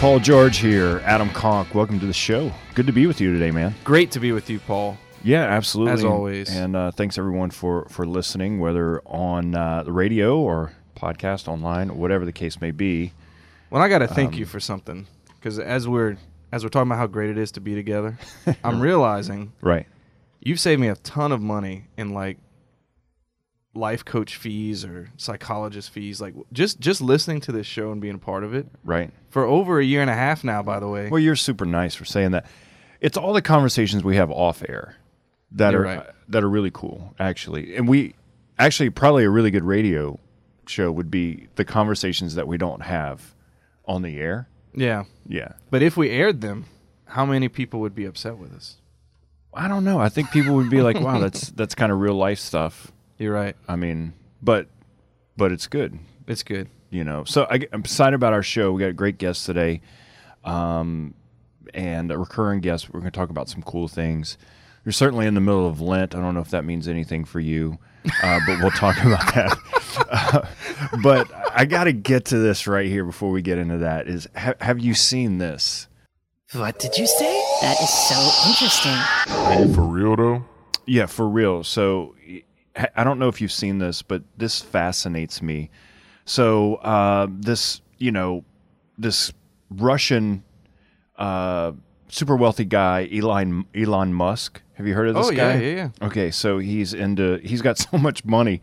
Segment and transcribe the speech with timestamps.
[0.00, 1.74] Paul George here, Adam Conk.
[1.74, 2.50] Welcome to the show.
[2.74, 3.74] Good to be with you today, man.
[3.84, 4.96] Great to be with you, Paul.
[5.22, 5.92] Yeah, absolutely.
[5.92, 6.56] As always.
[6.56, 11.98] And uh, thanks everyone for for listening, whether on uh, the radio or podcast, online,
[11.98, 13.12] whatever the case may be.
[13.68, 16.16] Well, I got to thank Um, you for something because as we're
[16.50, 18.18] as we're talking about how great it is to be together,
[18.64, 19.86] I'm realizing Right.
[20.40, 22.38] you've saved me a ton of money in like
[23.74, 26.20] life coach fees or psychologist fees.
[26.20, 29.10] Like just just listening to this show and being a part of it Right.
[29.30, 30.62] for over a year and a half now.
[30.62, 32.46] By the way, Well, you're super nice for saying that.
[33.00, 34.96] It's all the conversations we have off air
[35.52, 36.06] that You're are right.
[36.28, 37.74] that are really cool, actually.
[37.76, 38.14] And we
[38.58, 40.18] actually probably a really good radio
[40.66, 43.34] show would be the conversations that we don't have
[43.86, 44.48] on the air.
[44.74, 45.04] yeah.
[45.26, 45.52] Yeah.
[45.70, 46.66] But if we aired them,
[47.06, 48.76] how many people would be upset with us?
[49.54, 49.98] I don't know.
[49.98, 53.34] I think people would be like, "Wow, that's that's kind of real life stuff." You're
[53.34, 53.54] right.
[53.68, 54.68] I mean, but
[55.36, 56.68] but it's good, It's good.
[56.88, 57.24] you know.
[57.24, 58.72] So I, am excited about our show.
[58.72, 59.82] We got a great guests today,
[60.42, 61.12] um,
[61.74, 62.88] and a recurring guest.
[62.88, 64.38] We're going to talk about some cool things.
[64.86, 66.14] You're certainly in the middle of Lent.
[66.14, 67.78] I don't know if that means anything for you,
[68.22, 69.58] uh, but we'll talk about that.
[70.10, 70.46] Uh,
[71.02, 74.08] but I got to get to this right here before we get into that.
[74.08, 75.88] Is ha- have you seen this?
[76.54, 77.42] What did you say?
[77.60, 78.96] That is so interesting.
[79.34, 80.44] Are you for real though?
[80.86, 81.62] Yeah, for real.
[81.62, 82.14] So
[82.76, 85.70] I- don't know if you've seen this, but this fascinates me.
[86.24, 88.44] So uh, this, you know,
[88.98, 89.32] this
[89.70, 90.44] Russian
[91.16, 91.72] uh,
[92.08, 94.62] super wealthy guy, Elon Elon Musk.
[94.74, 95.60] Have you heard of this Oh, yeah, guy?
[95.62, 96.06] yeah, yeah.
[96.06, 97.38] Okay, so he's into.
[97.42, 98.60] He's got so much money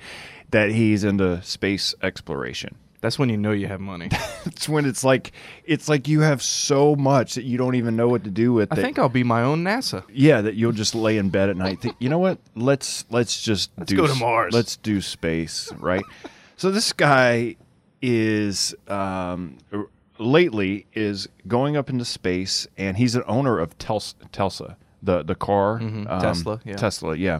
[0.51, 2.75] that he's into space exploration.
[3.07, 4.09] That's when you know you have money.
[4.45, 5.33] It's when it's like
[5.65, 8.73] it's like you have so much that you don't even know what to do with
[8.73, 8.81] I it.
[8.81, 10.03] think I'll be my own NASA.
[10.11, 11.79] Yeah, that you'll just lay in bed at night.
[11.79, 12.39] Think, you know what?
[12.55, 14.53] Let's let's just do go to Mars.
[14.53, 16.03] Let's do space, right?
[16.55, 17.55] so this guy
[18.01, 19.57] is um,
[20.17, 25.77] lately is going up into space, and he's an owner of Telsa, the the car
[25.79, 26.75] um, Tesla, yeah.
[26.75, 27.39] Tesla, yeah.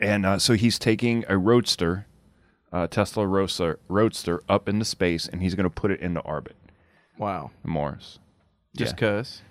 [0.00, 2.05] And uh, so he's taking a roadster,
[2.76, 6.56] uh, Tesla Roadster, roadster up into space, and he's going to put it into orbit,
[7.18, 7.50] Wow.
[7.64, 8.18] Mars
[8.76, 9.08] Just Yeah.
[9.08, 9.42] cause.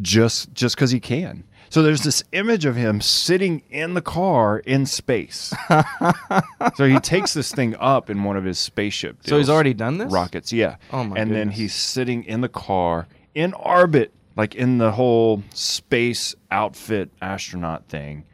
[0.00, 1.42] just just because he can.
[1.70, 5.52] So there's this image of him sitting in the car in space.
[6.76, 9.18] so he takes this thing up in one of his spaceship.
[9.26, 10.10] So he's already done this?
[10.12, 10.76] rockets, yeah.
[10.92, 15.42] Oh, my And then he's sitting in the car in orbit, like in the whole
[15.52, 18.24] space outfit astronaut thing,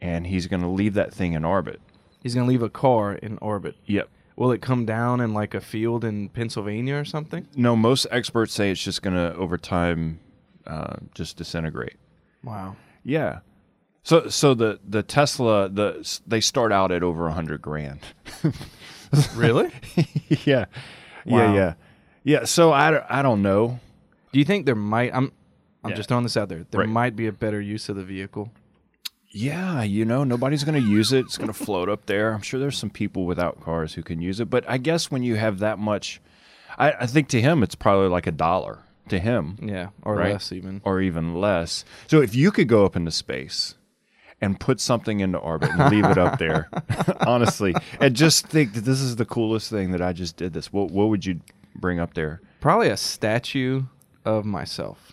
[0.00, 1.80] and he's going to leave that thing in orbit.
[2.24, 3.76] He's gonna leave a car in orbit.
[3.86, 4.08] Yep.
[4.36, 7.46] Will it come down in like a field in Pennsylvania or something?
[7.54, 10.18] No, most experts say it's just going to over time
[10.66, 11.94] uh, just disintegrate.
[12.42, 12.74] Wow.
[13.04, 13.38] Yeah.
[14.02, 18.00] So so the the Tesla the they start out at over a hundred grand.
[19.36, 19.70] Really?
[20.44, 20.64] yeah.
[21.24, 21.38] Wow.
[21.38, 21.74] Yeah, yeah.
[22.24, 23.78] Yeah, so I, don't- I don't know.
[24.32, 25.14] Do you think there might?
[25.14, 25.30] I'm.
[25.84, 25.96] I'm Yeah.
[25.96, 26.64] just throwing this out there.
[26.70, 26.88] There Right.
[26.88, 28.50] might be a better use of the vehicle.
[29.36, 31.26] Yeah, you know, nobody's going to use it.
[31.26, 32.32] It's going to float up there.
[32.32, 35.22] I'm sure there's some people without cars who can use it, but I guess when
[35.24, 36.20] you have that much
[36.78, 39.58] I, I think to him it's probably like a dollar to him.
[39.62, 40.32] Yeah, or Right.
[40.32, 40.80] less even.
[40.84, 41.84] or even less.
[42.06, 43.74] So if you could go up into space
[44.40, 46.68] and put something into orbit and leave it up there,
[47.26, 50.72] honestly, and just think that this is the coolest thing that I just did this,
[50.72, 51.40] what what would you
[51.76, 52.40] bring up there?
[52.60, 53.84] Probably a statue
[54.24, 55.12] of myself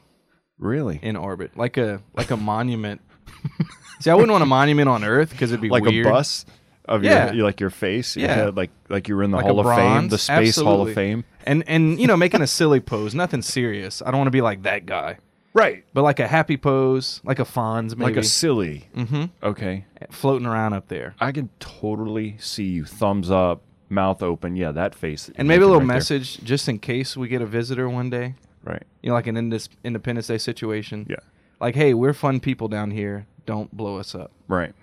[0.58, 1.00] Really?
[1.02, 3.02] in orbit, like a like a monument.
[4.01, 6.06] See, I wouldn't want a monument on Earth because it'd be like weird.
[6.07, 6.45] a bus
[6.85, 7.31] of Yeah.
[7.31, 8.35] your like your face, your Yeah.
[8.35, 10.94] head, like like you were in the Like Hall of Fame, the Space Hall of
[10.94, 11.23] Fame.
[11.45, 14.01] and and you know making a silly pose, nothing serious.
[14.01, 15.17] I don't want to be like that guy,
[15.53, 15.84] Right.
[15.94, 18.88] but like a happy pose, like a Fonz maybe, Like a silly.
[18.95, 19.23] Mm-hmm.
[19.44, 19.85] Okay.
[20.09, 21.13] floating around up there.
[21.19, 24.56] I can totally see you thumbs up, mouth open.
[24.56, 25.25] Yeah, that face.
[25.28, 25.95] that And maybe a little right there.
[25.97, 28.35] message just in case we get a visitor one day.
[28.63, 28.84] Right.
[29.01, 29.38] You know, like an
[29.84, 31.06] Independence Day situation.
[31.09, 31.17] Yeah.
[31.59, 33.25] Like, hey, we're fun people down here.
[33.46, 34.31] Don't blow us up.
[34.47, 34.74] Right.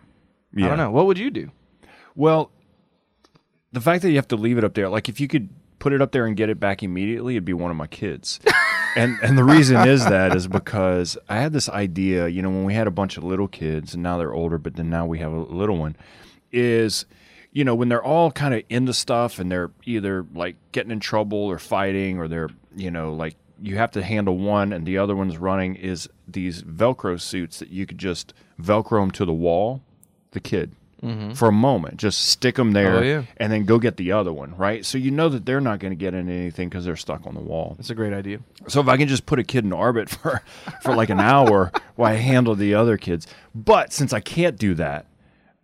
[0.54, 0.66] Yeah.
[0.66, 0.90] I don't know.
[0.90, 1.50] What would you do?
[2.14, 2.50] Well,
[3.72, 5.92] the fact that you have to leave it up there, like if you could put
[5.92, 8.40] it up there and get it back immediately, it'd be one of my kids.
[8.96, 12.64] and and the reason is that is because I had this idea, you know, when
[12.64, 15.18] we had a bunch of little kids and now they're older, but then now we
[15.18, 15.96] have a little one,
[16.50, 17.04] is
[17.52, 21.00] you know, when they're all kind of into stuff and they're either like getting in
[21.00, 24.98] trouble or fighting or they're, you know, like you have to handle one and the
[24.98, 29.32] other one's running is these Velcro suits that you could just Velcro them to the
[29.32, 29.82] wall,
[30.32, 30.72] the kid,
[31.34, 31.96] for a moment.
[31.96, 33.02] Just stick them there Mm-hmm.
[33.04, 33.22] Oh, yeah.
[33.36, 34.84] and then go get the other one, right?
[34.84, 37.34] So you know that they're not going to get into anything because they're stuck on
[37.34, 37.74] the wall.
[37.78, 38.40] That's a great idea.
[38.66, 40.42] So if I can just put a kid in orbit for,
[40.82, 43.28] for like an hour while I handle the other kids.
[43.54, 45.06] But since I can't do that,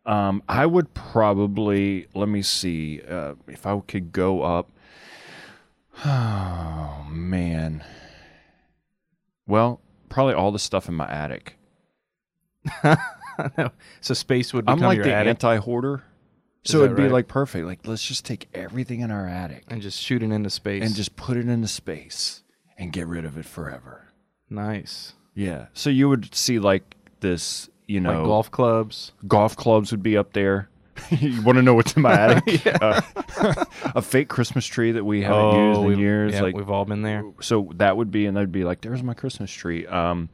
[0.06, 4.70] um, I would probably, let me see, uh, if I could go up.
[6.04, 7.84] Oh, man.
[9.46, 11.56] Well, probably all the stuff in my attic.
[14.00, 16.02] so space would become I'm like your the attic anti-hoarder,
[16.64, 17.12] so it'd be right?
[17.12, 17.66] like perfect.
[17.66, 20.82] Like let's just take everything in our attic and just shoot it into space.
[20.82, 22.42] and just put it into space
[22.78, 24.08] and get rid of it forever.
[24.48, 25.12] nice.
[25.36, 25.66] Yeah.
[25.74, 29.10] So you would see like this, you know, Like golf clubs.
[29.26, 30.68] golf clubs would be up there.
[31.10, 32.64] you want to know what's in my attic?
[32.80, 33.00] Uh,
[33.94, 36.32] a fake Christmas tree that we haven't used in years.
[36.32, 37.24] Oh, yeah, like we've all been there.
[37.40, 39.86] so that would be, and I'd be like, there's my Christmas tree.
[39.86, 40.28] Um,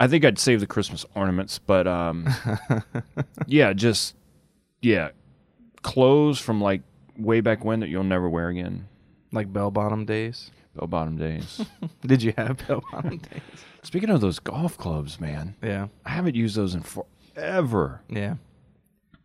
[0.00, 2.28] I think I'd save the Christmas ornaments, but um,
[3.46, 4.14] yeah, just
[4.80, 5.10] yeah,
[5.82, 6.82] clothes from like
[7.16, 8.88] way back when that you'll never wear again.
[9.32, 10.50] Like bell bottom days.
[10.74, 11.64] Bell bottom days.
[12.04, 13.42] Did you have bell bottom days?
[13.82, 15.88] Speaking of those golf clubs, man, Yeah.
[16.04, 18.00] I haven't used those in forever.
[18.08, 18.36] Yeah.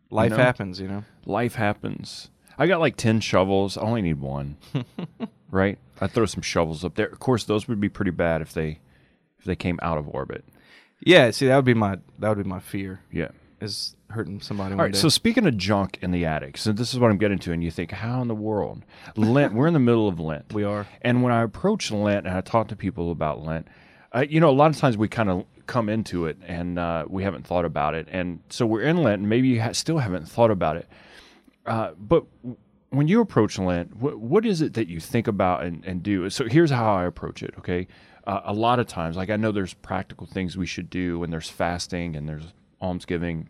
[0.09, 0.37] Life know?
[0.37, 1.03] happens, you know.
[1.25, 2.29] Life happens.
[2.57, 3.77] I got like ten shovels.
[3.77, 4.57] I only need one.
[5.51, 5.77] right?
[6.01, 7.07] I throw some shovels up there.
[7.07, 8.79] Of course, those would be pretty bad if they
[9.39, 10.43] if they came out of orbit.
[10.99, 13.29] Yeah, see that would be my that would be my fear Yeah.
[13.61, 14.93] is hurting somebody All right.
[14.93, 14.97] day.
[14.99, 17.63] So speaking of junk in the attic, so this is what I'm getting to, and
[17.63, 18.83] you think, how in the world?
[19.15, 19.53] Lent.
[19.53, 20.45] we're in the middle of Lent.
[20.53, 20.87] we are.
[21.01, 23.67] And when I approach Lent and I talk to people about Lent,
[24.13, 27.05] uh, you know, a lot of times we kind of come into it and uh,
[27.07, 28.07] we haven't thought about it.
[28.09, 30.87] And so we're in Lent and maybe you ha- still haven't thought about it.
[31.65, 32.25] Uh, but
[32.89, 36.29] when you approach Lent, wh- what is it that you think about and, and do?
[36.29, 37.87] So here's how I approach it, okay?
[38.25, 41.31] Uh, a lot of times, like I know there's practical things we should do, and
[41.31, 43.49] there's fasting and there's almsgiving,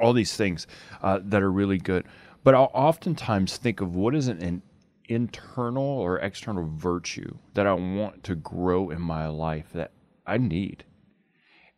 [0.00, 0.66] all these things
[1.02, 2.04] uh, that are really good.
[2.44, 4.62] But I'll oftentimes think of what is an, an
[5.08, 9.90] internal or external virtue that I want to grow in my life that
[10.26, 10.84] I need.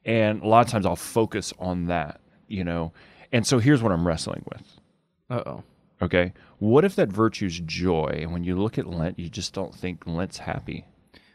[0.05, 2.93] And a lot of times I'll focus on that, you know.
[3.33, 4.63] And so here's what I'm wrestling with.
[5.31, 5.63] Uh oh.
[6.03, 6.33] Okay.
[6.59, 8.19] What if that virtue's joy?
[8.23, 10.85] And when you look at Lent, you just don't think Lent's happy.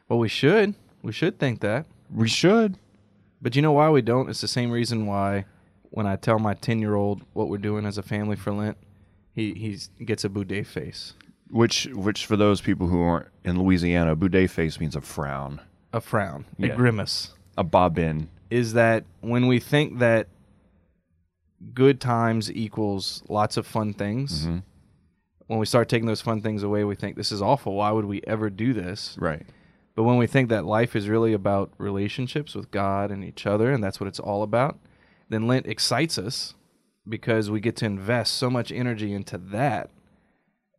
[0.10, 0.76] Well, we should.
[1.02, 1.86] We should think that.
[2.14, 2.78] We should.
[3.42, 4.30] But you know why we don't?
[4.30, 5.46] It's the same reason why
[5.92, 8.78] when I tell my 10 year old what we're doing as a family for Lent,
[9.34, 11.14] he he's, gets a boudet face.
[11.50, 15.62] Which, which for those people who aren't in Louisiana, boudet face means a frown,
[15.94, 16.74] A frown, Yeah.
[16.74, 17.34] a grimace.
[17.58, 18.28] a bobbin.
[18.50, 20.28] Is that when we think that
[21.74, 24.58] good times equals lots of fun things, Mm-hmm.
[25.48, 27.74] when we start taking those fun things away, we think this is awful.
[27.76, 29.16] Why would we ever do this?
[29.20, 29.46] Right.
[29.96, 33.72] But when we think that life is really about relationships with God and each other,
[33.72, 34.78] and that's what it's all about,
[35.30, 36.54] then Lent excites us
[37.10, 39.90] because we get to invest so much energy into that.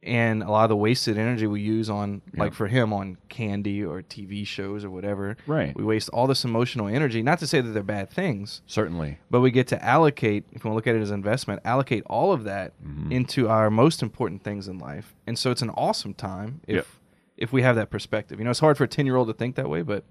[0.01, 3.85] And a lot of the wasted energy we use on, like for him, on candy
[3.85, 5.37] or TV shows or whatever.
[5.47, 5.75] Right.
[5.77, 7.21] We waste all this emotional energy.
[7.21, 9.19] Not to say that they're bad things, Certainly.
[9.29, 12.45] but we get to allocate, if we look at it as investment, allocate all of
[12.45, 13.11] that Mm-hmm.
[13.11, 15.15] into our most important things in life.
[15.27, 16.87] And so it's an awesome time if Yep.
[17.37, 18.39] if we have that perspective.
[18.39, 20.05] You know, it's hard for a 10 year old to think that way, but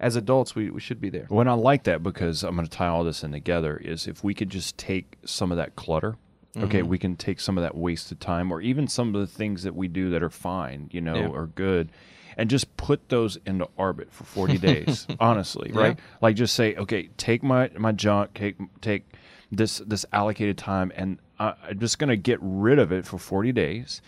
[0.00, 1.26] as adults, we, we should be there.
[1.28, 4.24] When I like that because I'm going to tie all this in together is if
[4.24, 6.16] we could just take some of that clutter,
[6.56, 6.88] okay, Mm-hmm.
[6.88, 9.74] we can take some of that wasted time or even some of the things that
[9.74, 11.28] we do that are fine, you know, Yeah.
[11.38, 11.90] are good,
[12.36, 15.06] and just put those into orbit for 40 days.
[15.20, 15.98] honestly, right?
[16.20, 19.04] Like just say, okay, take my my junk, take take
[19.52, 23.18] this this allocated time, and I, I'm just going to get rid of it for
[23.18, 24.02] 40 days,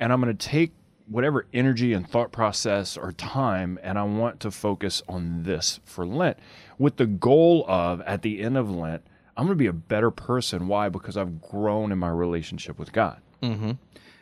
[0.00, 0.72] and I'm going to take
[1.08, 6.06] whatever energy and thought process or time and I want to focus on this for
[6.06, 6.38] Lent
[6.78, 9.02] with the goal of at the end of Lent
[9.36, 10.68] I'm going to be a better person.
[10.68, 10.88] Why?
[10.88, 13.20] Because I've grown in my relationship with God.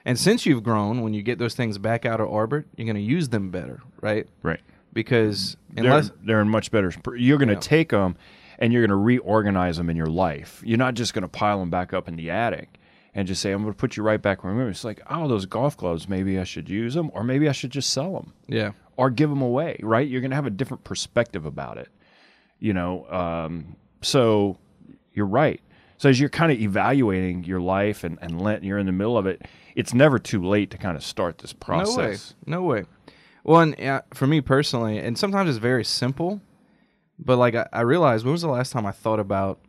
[0.05, 2.97] And since you've grown, when you get those things back out of orbit, you're going
[2.97, 4.27] to use them better, right?
[4.43, 4.61] right.
[4.93, 8.17] Because they're, unless they're in much better you're going to take them
[8.59, 10.63] and you're going to reorganize them in your life.
[10.65, 12.81] You're not just going to pile them back up in the attic
[13.15, 15.47] and just say I'm going to put you right back where it's like oh those
[15.47, 18.73] golf clubs maybe I should use them or maybe I should just sell them yeah,
[18.97, 20.07] or give them away, right?
[20.07, 21.89] You're going to have a different perspective about it,
[22.59, 23.11] you know.
[23.11, 24.59] Um, so
[25.13, 25.61] you're right.
[25.99, 29.19] So as you're kind of evaluating your life and, and Lent, you're in the middle
[29.19, 29.43] of it.
[29.77, 32.35] It's never too late to kind of start this process.
[32.47, 32.81] No way.
[32.81, 32.85] No way.
[33.45, 36.41] Well, and uh, for me personally, and sometimes it's very simple,
[37.19, 39.61] but like I, I realized when was the last time I thought about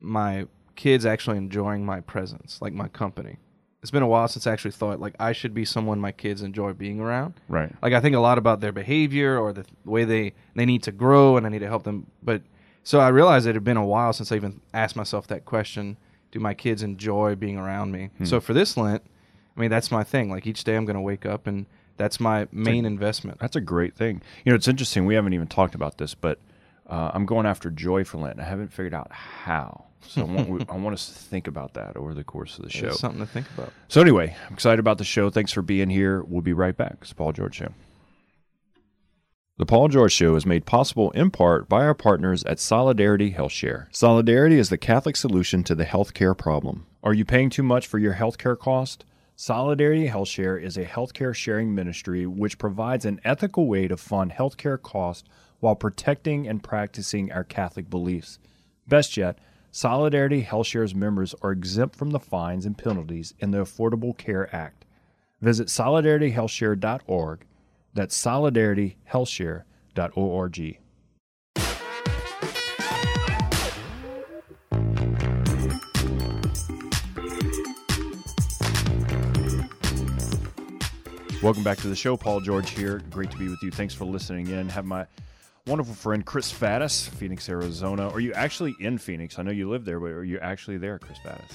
[0.00, 3.38] my kids actually enjoying my presence, like my company?
[3.82, 6.42] It's been a while since I actually thought like I should be someone my kids
[6.42, 7.34] enjoy being around.
[7.48, 7.72] Right.
[7.82, 10.92] Like I think a lot about their behavior or the way they they need to
[10.92, 12.06] grow, and I need to help them.
[12.22, 12.42] But
[12.82, 15.96] so I realized it had been a while since I even asked myself that question:
[16.30, 18.10] Do my kids enjoy being around me?
[18.18, 18.24] Hmm.
[18.24, 19.02] So for this Lent,
[19.56, 20.30] I mean that's my thing.
[20.30, 23.38] Like each day I'm going to wake up, and that's my main investment.
[23.38, 24.22] That's a great thing.
[24.44, 25.04] You know, it's interesting.
[25.04, 26.38] We haven't even talked about this, but
[26.88, 28.40] uh, I'm going after joy for Lent.
[28.40, 29.84] I haven't figured out how.
[30.08, 32.64] So I want, we, I want us to think about that over the course of
[32.64, 32.88] the show.
[32.88, 33.72] It's something to think about.
[33.88, 35.30] So anyway, I'm excited about the show.
[35.30, 36.22] Thanks for being here.
[36.22, 36.96] We'll be right back.
[37.02, 37.72] It's Paul George Show.
[39.60, 43.94] The Paul George Show is made possible in part by our partners at Solidarity HealthShare.
[43.94, 46.86] Solidarity is the Catholic solution to the healthcare problem.
[47.02, 49.04] Are you paying too much for your healthcare cost?
[49.36, 54.80] Solidarity HealthShare is a healthcare sharing ministry which provides an ethical way to fund healthcare
[54.80, 58.38] costs while protecting and practicing our Catholic beliefs.
[58.88, 59.38] Best yet,
[59.70, 64.86] Solidarity HealthShare's members are exempt from the fines and penalties in the Affordable Care Act.
[65.42, 67.40] Visit solidarityhealthshare.org.
[67.94, 70.78] That's solidarityhealthshare.org.
[81.42, 82.18] Welcome back to the show.
[82.18, 83.00] Paul George here.
[83.08, 83.70] Great to be with you.
[83.70, 84.68] Thanks for listening in.
[84.68, 85.06] Have my
[85.66, 88.10] wonderful friend Chris Faddis, Phoenix, Arizona.
[88.10, 89.38] Are you actually in Phoenix?
[89.38, 91.54] I know you live there, but are you actually there, Chris Faddis?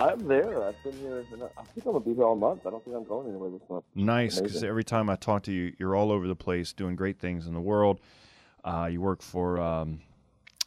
[0.00, 0.62] I'm there.
[0.64, 1.24] I've been here.
[1.30, 2.66] I think I'm gonna be here all month.
[2.66, 3.84] I don't think I'm going anywhere this month.
[3.94, 7.18] Nice, because every time I talk to you, you're all over the place doing great
[7.18, 8.00] things in the world.
[8.64, 10.00] Uh, you work for um,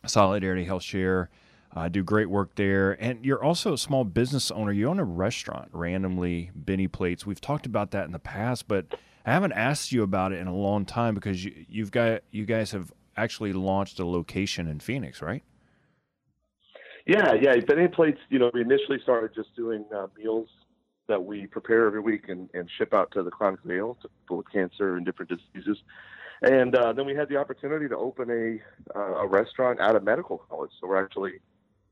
[0.06, 1.30] Solidarity Health Share,
[1.76, 4.72] uh, do great work there, and you're also a small business owner.
[4.72, 7.26] You own a restaurant, randomly Benny Plates.
[7.26, 8.86] We've talked about that in the past, but
[9.26, 12.46] I haven't asked you about it in a long time because you, you've got you
[12.46, 15.44] guys have actually launched a location in Phoenix, right?
[17.06, 17.56] Yeah, yeah.
[17.60, 18.20] Benny Plates.
[18.30, 20.50] You know, we initially started just doing uh, meals
[21.08, 24.38] that we prepare every week and, and ship out to the chronically ill, to people
[24.38, 25.78] with cancer and different diseases.
[26.42, 30.00] And uh, then we had the opportunity to open a uh, a restaurant at a
[30.00, 30.72] medical college.
[30.80, 31.34] So we're actually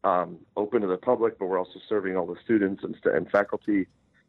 [0.04, 3.30] um, open to the public, but we're also serving all the students and, st- and
[3.30, 3.88] faculty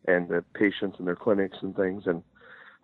[0.08, 2.06] and the patients in their clinics and things.
[2.06, 2.22] And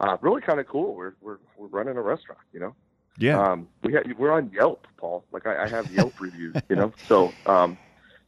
[0.01, 0.95] uh, really kind of cool.
[0.95, 2.75] We're, we're we're running a restaurant, you know.
[3.19, 3.41] Yeah.
[3.41, 5.25] Um, we ha- we're on Yelp, Paul.
[5.33, 6.93] Like I, I have Yelp reviews, you know.
[7.09, 7.79] So um,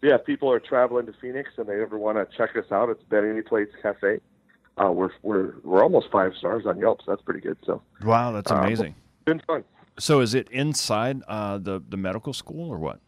[0.03, 2.89] yeah, if people are traveling to Phoenix and they ever want to check us out,
[2.89, 4.21] it's Benny Plates Cafe.
[4.77, 7.59] Uh, we're we're we're almost five stars on Yelp, so that's pretty good.
[7.65, 8.95] So wow, that's uh, amazing.
[9.25, 9.65] been fun.
[9.99, 13.01] so is it inside uh, the the medical school or what?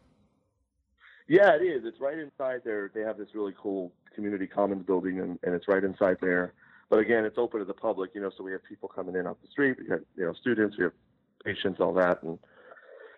[1.29, 1.85] Yeah, it is.
[1.85, 2.91] It's right inside there.
[2.93, 6.55] They have this really cool community commons building, and, and it's right inside there.
[6.89, 8.33] But again, it's open to the public, you know.
[8.37, 9.77] So we have people coming in off the street.
[9.79, 10.93] We have you know students, we have
[11.45, 12.37] patients, all that, and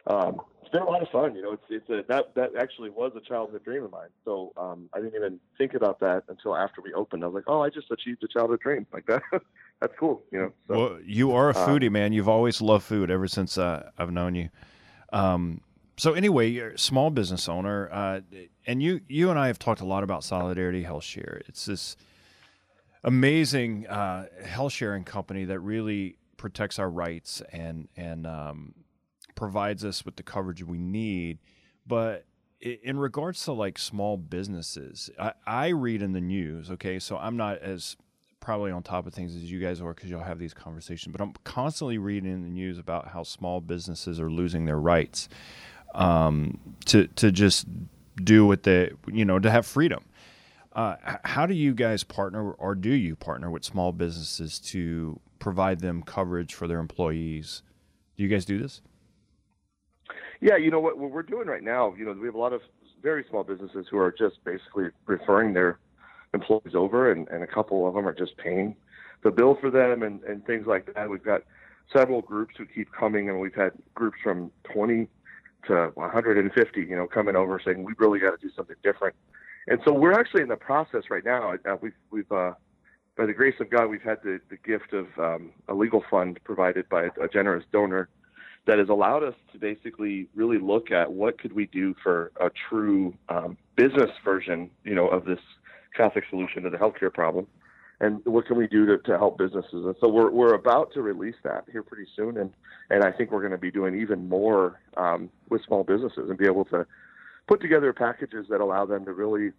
[0.07, 1.35] um, it's been a lot of fun.
[1.35, 4.09] You know, it's it's a that that actually was a childhood dream of mine.
[4.25, 7.25] So um, I didn't even think about that until after we opened.
[7.25, 8.87] I was like, oh, I just achieved a childhood dream.
[8.93, 9.23] Like that,
[9.81, 10.23] that's cool.
[10.31, 10.53] You know.
[10.69, 12.13] So well, you are a uh, foodie, man.
[12.13, 14.49] You've always loved food ever since uh, I've known you.
[15.13, 15.61] Um,
[15.97, 18.21] so anyway, you're a small business owner, uh,
[18.67, 21.43] and you you and I have talked a lot about Solidarity Health Share.
[21.47, 21.97] It's this
[23.05, 28.75] amazing uh, health sharing company that really protects our rights and and um,
[29.35, 31.39] provides us with the coverage we need.
[31.87, 32.25] But
[32.61, 36.71] in regards to like small businesses, I, I read in the news.
[36.71, 37.97] Okay, so I'm not as
[38.41, 41.13] probably on top of things as you guys are because y'all have these conversations.
[41.13, 45.29] But I'm constantly reading in the news about how small businesses are losing their rights
[45.95, 47.67] um, to to just
[48.23, 50.05] do what they you know to have freedom.
[50.75, 55.81] Uh, how do you guys partner, or do you partner with small businesses to provide
[55.81, 57.63] them coverage for their employees?
[58.17, 58.81] Do you guys do this?
[60.43, 61.95] Yeah, you know what, what we're doing right now.
[61.97, 62.63] You know, we have a lot of
[63.01, 65.79] very small businesses who are just basically referring their
[66.35, 68.75] employees over, and, and a couple of them are just paying
[69.23, 71.09] the bill for them and, and things like that.
[71.09, 71.43] We've got
[71.97, 75.07] several groups who keep coming, and we've had groups from 20
[75.69, 79.15] to 150, you know, coming over saying we really got to do something different.
[79.69, 81.53] And so we're actually in the process right now.
[81.53, 82.55] Uh, we've we've uh,
[83.17, 86.41] by the grace of God, we've had the, the gift of um, a legal fund
[86.43, 88.09] provided by a generous donor
[88.67, 92.51] that has allowed us to basically really look at what could we do for a
[92.69, 95.41] true um, business version, you know, of this
[95.97, 97.47] Catholic solution to the healthcare problem,
[98.01, 99.85] and what can we do to, to help businesses.
[99.85, 102.53] And so we're we're about to release that here pretty soon, and
[102.91, 106.39] and I think we're going to be doing even more um, with small businesses and
[106.39, 106.87] be able to
[107.49, 109.53] put together packages that allow them to really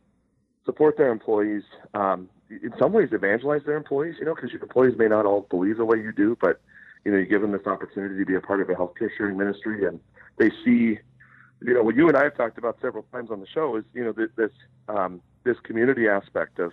[0.66, 1.64] support their employees.
[1.94, 4.16] Um, in some ways, evangelize their employees.
[4.18, 6.62] You know, because your employees may not all believe the way you do, but
[7.06, 9.38] you know, you give them this opportunity to be a part of a healthcare sharing
[9.38, 10.00] ministry, and
[10.38, 11.00] they see,
[11.62, 13.84] you know, what you and I have talked about several times on the show is,
[13.94, 14.52] you know, this this,
[14.88, 16.72] um, this community aspect of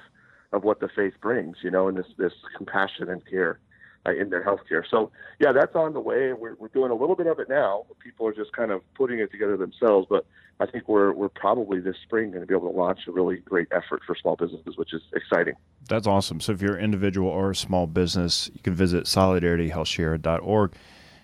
[0.52, 3.58] of what the faith brings, you know, and this this compassion and care
[4.06, 4.82] uh, in their healthcare.
[4.90, 6.32] So yeah, that's on the way.
[6.32, 7.84] We're we're doing a little bit of it now.
[8.02, 10.26] People are just kind of putting it together themselves, but
[10.58, 13.36] I think we're we're probably this spring going to be able to launch a really
[13.38, 15.54] great effort for small businesses, which is exciting.
[15.88, 16.40] That's awesome.
[16.40, 20.74] So if you're an individual or a small business, you can visit solidarityhealthshare.org.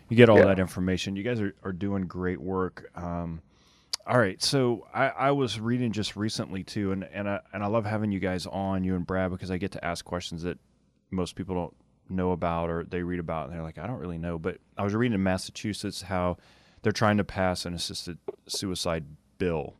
[0.09, 0.45] You get all Yeah.
[0.47, 1.17] that information.
[1.17, 2.91] You guys are, are doing great work.
[2.95, 3.43] Um,
[4.07, 4.41] all right.
[4.43, 8.13] So I, I was reading just recently too, and, and I and I love having
[8.13, 10.59] you guys on, you and Brad, because I get to ask questions that
[11.11, 11.77] most people don't
[12.09, 14.39] know about or they read about, and they're like, I don't really know.
[14.39, 16.37] But I was reading in Massachusetts how
[16.83, 19.05] they're trying to pass an assisted suicide
[19.39, 19.75] bill.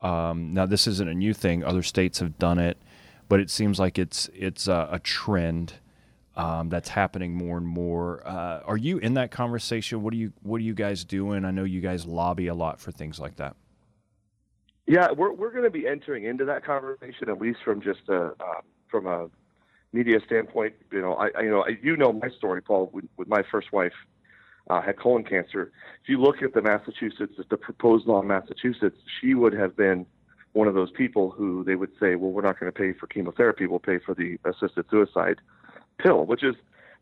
[0.00, 2.78] Um, now, this isn't a new thing; other states have done it,
[3.28, 5.74] but it seems like it's it's a, a trend
[6.36, 8.26] um, that's happening more and more.
[8.26, 10.02] Uh, are you in that conversation?
[10.02, 11.44] What are you What are you guys doing?
[11.44, 13.56] I know you guys lobby a lot for things like that.
[14.86, 18.32] Yeah, we're we're going to be entering into that conversation at least from just a
[18.40, 19.28] uh, from a
[19.92, 20.74] media standpoint.
[20.90, 22.90] You know, I, I you know I, you know my story, Paul.
[22.92, 23.92] With, with my first wife,
[24.68, 25.72] uh, had colon cancer.
[26.02, 30.06] If you look at the Massachusetts, the proposed law in Massachusetts, she would have been
[30.52, 33.06] one of those people who they would say, well, we're not going to pay for
[33.06, 35.40] chemotherapy, we'll pay for the assisted suicide
[35.98, 36.54] pill, which is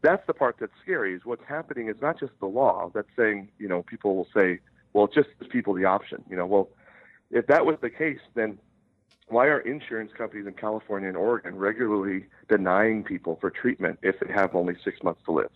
[0.02, 1.14] that's the part that's scary.
[1.14, 4.60] Is what's happening is not just the law that's saying, you know, people will say,
[4.92, 6.24] well, just gives people the option.
[6.30, 6.68] You know, well,
[7.30, 8.58] if that was the case, then
[9.30, 14.32] why are insurance companies in California and Oregon regularly denying people for treatment if they
[14.32, 15.50] have only six months to live?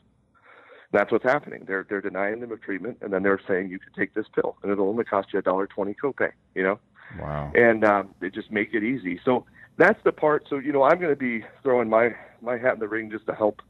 [0.93, 1.65] That's what's happening.
[1.67, 4.57] They're they're denying them of treatment, and then they're saying you can take this pill,
[4.63, 6.31] and it'll only cost you a dollar twenty copay.
[6.55, 6.79] You know,
[7.19, 7.51] Wow.
[7.55, 9.21] and um, they just make it easy.
[9.25, 9.45] So
[9.77, 10.47] that's the part.
[10.49, 13.27] So you know, I'm going to be throwing my my hat in the ring just
[13.27, 13.61] to help,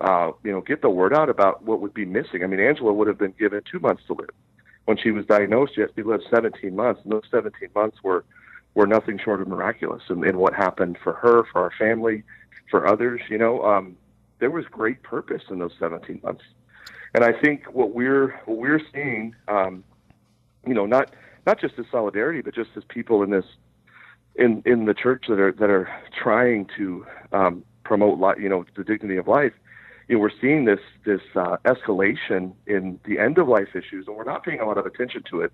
[0.00, 2.42] uh, you know, get the word out about what would be missing.
[2.42, 4.30] I mean, Angela would have been given two months to live
[4.86, 5.74] when she was diagnosed.
[5.76, 8.24] Yet she lived 17 months, and those 17 months were
[8.76, 10.02] were nothing short of miraculous.
[10.08, 12.22] And, and what happened for her, for our family,
[12.70, 13.96] for others, you know, um,
[14.38, 16.44] there was great purpose in those 17 months.
[17.14, 19.82] And I think what we're what we're seeing, um,
[20.66, 21.14] you know, not
[21.46, 23.46] not just as solidarity, but just as people in this
[24.34, 25.88] in in the church that are that are
[26.22, 29.54] trying to um, promote li- you know the dignity of life.
[30.08, 34.16] You know, we're seeing this this uh, escalation in the end of life issues, and
[34.16, 35.52] we're not paying a lot of attention to it.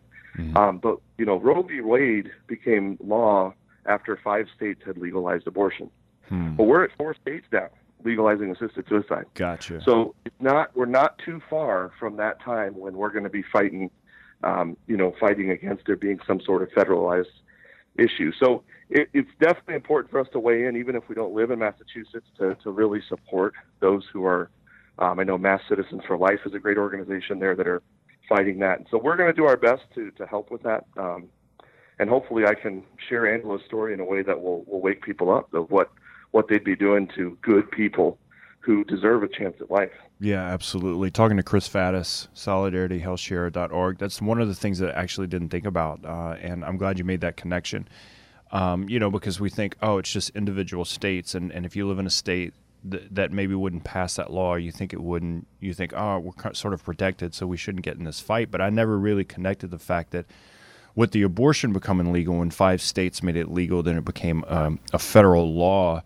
[0.57, 1.81] Um, but you know, Roe v.
[1.81, 3.55] Wade became law
[3.87, 5.91] after five states had legalized abortion.
[6.29, 6.55] Hmm.
[6.57, 7.69] But we're at four states now
[8.05, 9.27] legalizing assisted suicide.
[9.35, 9.81] Gotcha.
[9.85, 13.45] So it's not we're not too far from that time when we're going to be
[13.53, 13.91] fighting,
[14.43, 17.27] um, you know, fighting against there being some sort of federalized
[17.97, 18.33] issue.
[18.43, 21.51] So it, it's definitely important for us to weigh in, even if we don't live
[21.51, 24.51] in Massachusetts, to to really support those who are.
[24.99, 27.83] Um, I know Mass Citizens for Life is a great organization there that are
[28.29, 28.81] fighting that.
[28.91, 30.85] So we're going to do our best to to help with that.
[30.97, 31.29] Um,
[31.99, 35.33] and hopefully, I can share Angela's story in a way that will will wake people
[35.33, 35.91] up of what
[36.31, 38.19] what they'd be doing to good people
[38.61, 39.91] who deserve a chance at life.
[40.21, 41.11] Yeah, absolutely.
[41.11, 43.99] Talking to Chris Faddis, solidarityhealthshare.org.
[43.99, 46.97] That's one of the things that I actually didn't think about, uh, and I'm glad
[46.99, 47.89] you made that connection.
[48.53, 51.89] Um, you know, because we think, oh, it's just individual states, and, and if you
[51.89, 52.55] live in a state
[52.89, 55.47] th- that maybe wouldn't pass that law, you think it wouldn't.
[55.61, 58.51] You think, oh, we're sort of protected, so we shouldn't get in this fight.
[58.51, 60.27] But I never really connected the fact that
[60.95, 64.79] with the abortion becoming legal, when five states made it legal, then it became um,
[64.93, 66.03] a federal law.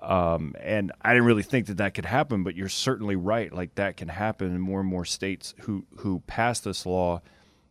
[0.00, 3.52] Um, and I didn't really think that that could happen, but you're certainly right.
[3.52, 7.20] Like that can happen in more and more states who who pass this law.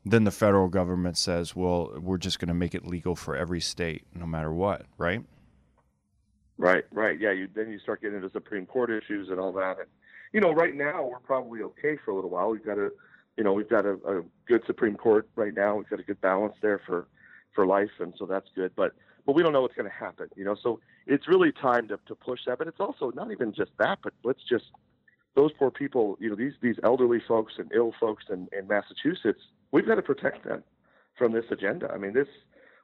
[0.04, 3.62] Then the federal government says, "Well, we're just going to make it legal for every
[3.62, 5.24] state, no matter what." Right?
[6.58, 7.20] Right, right.
[7.20, 9.78] Yeah, you then you start getting into Supreme Court issues and all that.
[9.80, 9.88] And
[10.34, 12.50] you know, right now we're probably okay for a little while.
[12.50, 12.90] We've got a
[13.38, 15.76] you know, we've got a, a good Supreme Court right now.
[15.76, 17.08] We've got a good balance there for
[17.54, 18.72] for life and so that's good.
[18.76, 18.94] But
[19.26, 20.56] but we don't know what's going to happen, you know.
[20.62, 22.58] So it's really time to, to push that.
[22.58, 24.66] But it's also not even just that, but let's just
[25.36, 29.42] those poor people, you know, these these elderly folks and ill folks in, in Massachusetts,
[29.72, 30.64] we've got to protect them
[31.16, 31.92] from this agenda.
[31.94, 32.28] I mean, this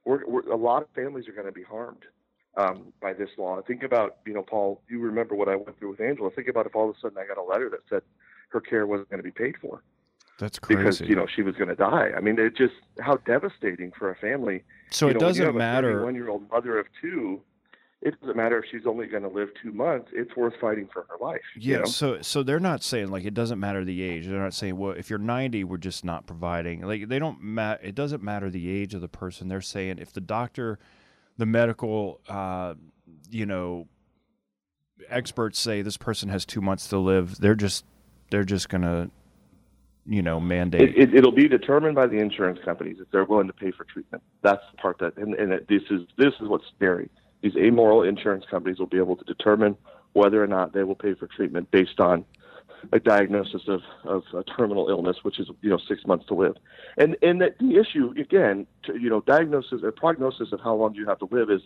[0.05, 2.05] we're, we're a lot of families are going to be harmed
[2.57, 3.61] um, by this law.
[3.61, 4.81] Think about, you know, Paul.
[4.89, 6.29] You remember what I went through with Angela.
[6.31, 8.01] Think about if all of a sudden I got a letter that said
[8.49, 9.81] her care wasn't going to be paid for
[10.39, 10.77] That's crazy.
[10.77, 12.11] because you know she was going to die.
[12.15, 14.63] I mean, it just how devastating for a family.
[14.91, 16.03] so you it know, doesn't matter.
[16.03, 17.41] One-year-old mother of two.
[18.05, 20.09] It doesn't matter if she's only going to live two months.
[20.13, 21.39] It's worth fighting for her life.
[21.55, 21.85] you Yeah, know?
[21.85, 24.27] so so they're not saying like it doesn't matter the age.
[24.27, 26.81] They're not saying well if you're 90 we're just not providing.
[26.81, 29.47] Like they don't ma- it doesn't matter the age of the person.
[29.47, 30.79] They're saying if the doctor
[31.37, 32.73] the medical uh
[33.29, 33.87] you know
[35.09, 37.85] experts say this person has 2 months to live, they're just
[38.31, 39.09] they're just to
[40.05, 43.47] you know mandate It, it, it'll be determined by the insurance companies if they're willing
[43.47, 44.23] to pay for treatment.
[44.41, 47.09] That's the part that, and, and it, this is this is what's scary.
[47.41, 49.77] These amoral insurance companies will be able to determine
[50.13, 52.25] whether or not they will pay for treatment based on
[52.91, 56.55] a diagnosis of, of a terminal illness, which is you know six months to live.
[56.97, 60.93] And and that the issue again, to, you know, diagnosis or prognosis of how long
[60.95, 61.61] you have to live is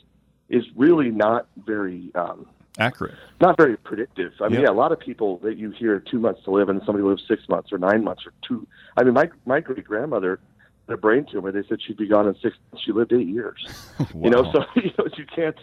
[0.50, 2.46] is really not very um,
[2.78, 3.16] accurate.
[3.42, 4.32] not very predictive.
[4.40, 4.68] I mean, Yeah.
[4.68, 7.24] yeah, a lot of people that you hear two months to live, and somebody lives
[7.28, 8.66] six months or nine months or two.
[8.96, 10.40] I mean, my my great grandmother
[10.88, 11.52] had a brain tumor.
[11.52, 12.56] They said she'd be gone in six.
[12.84, 13.66] She lived eight years.
[14.24, 15.58] You know, so you know you can't.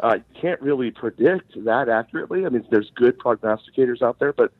[0.00, 2.46] uh, you can't really predict that accurately.
[2.46, 4.50] I mean, there's good prognosticators out there, but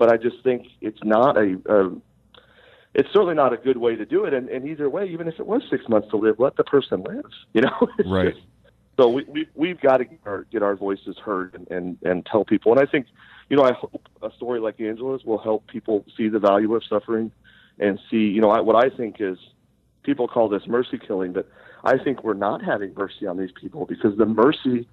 [0.00, 1.90] but I just think it's not a, a
[2.94, 4.32] it's certainly not a good way to do it.
[4.32, 7.02] And, and either way, even if it was six months to live, let the person
[7.04, 7.26] live.
[7.52, 8.34] You know, It's Right.
[8.34, 8.46] just-
[8.98, 12.26] so we, we we've got to get our, get our voices heard and, and and
[12.26, 12.72] tell people.
[12.72, 13.06] And I think,
[13.48, 16.82] you know, I hope a story like Angela's will help people see the value of
[16.84, 17.30] suffering
[17.78, 19.38] and see, you know, I, what I think is
[20.02, 21.48] people call this mercy killing, but
[21.84, 24.86] I think we're not having mercy on these people because the mercy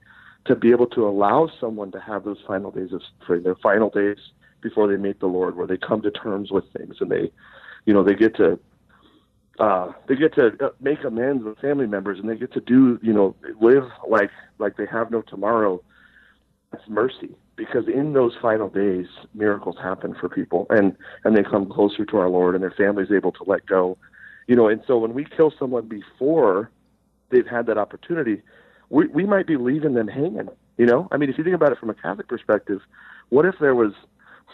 [0.46, 3.90] to be able to allow someone to have those final days of suffering, their final
[3.90, 4.20] days
[4.62, 7.32] before they meet the Lord, where they come to terms with things and they,
[7.86, 8.60] you know, they get to
[9.60, 13.00] uh, they get to uh, make amends with family members and they get to do,
[13.02, 15.82] you know, live like like they have no tomorrow.
[16.72, 21.70] That's mercy because in those final days, miracles happen for people and and they come
[21.70, 23.98] closer to our Lord and their family's able to let go,
[24.48, 24.68] you know.
[24.68, 26.70] And so when we kill someone before
[27.30, 28.44] they've had that opportunity,
[28.90, 30.50] we we might be leaving them hanging.
[30.78, 32.82] You know, I mean, if you think about it from a Catholic perspective,
[33.30, 33.94] what if there was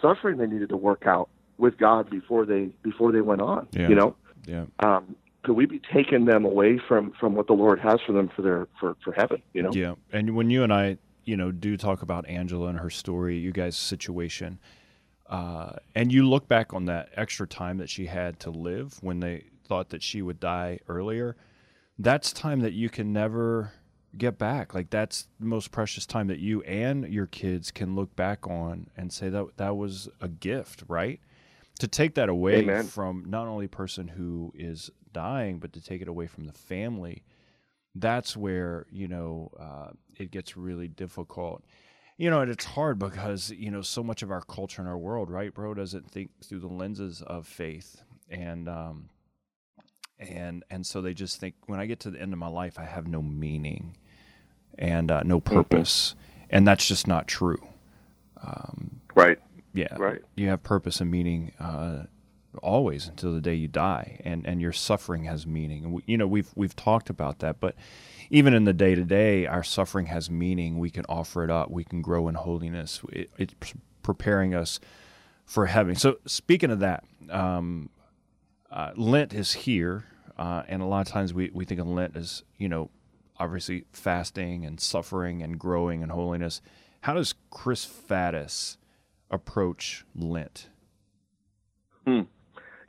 [0.03, 3.67] suffering they needed to work out with God before they before they went on?
[3.71, 3.87] Yeah.
[3.89, 4.65] You know, Yeah.
[4.79, 8.29] um, could we be taking them away from from what the Lord has for them
[8.35, 9.41] for their for for heaven?
[9.53, 12.79] You know, Yeah, and when you and I, you know, do talk about Angela and
[12.79, 14.59] her story, you guys' situation,
[15.27, 19.19] uh, and you look back on that extra time that she had to live when
[19.21, 21.35] they thought that she would die earlier,
[21.97, 23.71] that's time that you can never
[24.17, 24.73] get back.
[24.73, 28.87] Like that's the most precious time that you and your kids can look back on
[28.95, 31.19] and say that that was a gift, right?
[31.79, 32.85] To take that away Amen.
[32.85, 36.53] from not only a person who is dying, but to take it away from the
[36.53, 37.23] family
[37.95, 41.63] that's where you know uh, it gets really difficult
[42.17, 44.97] you know and it's hard because you know so much of our culture and our
[44.97, 49.09] world right bro doesn't think through the lenses of faith and um
[50.19, 52.79] and and so they just think when i get to the end of my life
[52.79, 53.95] i have no meaning
[54.77, 56.15] and uh, no purpose.
[56.49, 57.67] And that's just not true.
[59.15, 59.39] Right?
[59.73, 59.95] yeah.
[59.97, 60.21] Right.
[60.35, 62.03] you have purpose and meaning uh,
[62.61, 64.21] always until the day you die.
[64.23, 65.85] And and your suffering has meaning.
[65.85, 67.75] And we, you know we've we've talked about that but
[68.29, 70.79] even in the day to day our suffering has meaning.
[70.79, 71.71] We can offer it up.
[71.71, 73.01] We can grow in holiness.
[73.11, 74.79] It, it's preparing us
[75.45, 75.95] for heaven.
[75.95, 77.89] So speaking of that um,
[78.71, 80.05] uh, lent is here
[80.37, 82.89] uh, and a lot of times we, we think of lent as you know
[83.39, 86.61] obviously fasting and suffering and growing in holiness
[87.01, 88.77] how does chris faddis
[89.31, 90.69] approach lent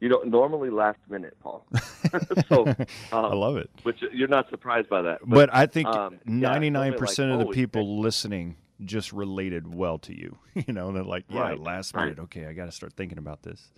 [0.00, 1.64] You know, normally last minute, Paul.
[2.50, 2.76] so, um,
[3.12, 3.70] I love it.
[3.84, 7.40] which you're not surprised by that, But, I think um, ninety nine something percent like,
[7.40, 10.36] of the people listening just related well to you.
[10.66, 12.02] You know, they're like, yeah, Right, last right.
[12.04, 12.18] minute.
[12.24, 13.70] Okay, I got to start thinking about this.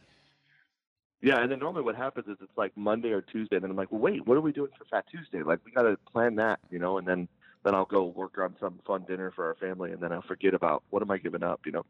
[1.23, 3.77] Yeah, and then normally what happens is it's like Monday or Tuesday, and then I'm
[3.77, 5.43] like, well, wait, what are we doing for Fat Tuesday?
[5.43, 7.29] Like, we got to plan that, you know, and then
[7.65, 10.55] then I'll go work on some fun dinner for our family, and then I'll forget
[10.55, 11.85] about what am I giving up, you know.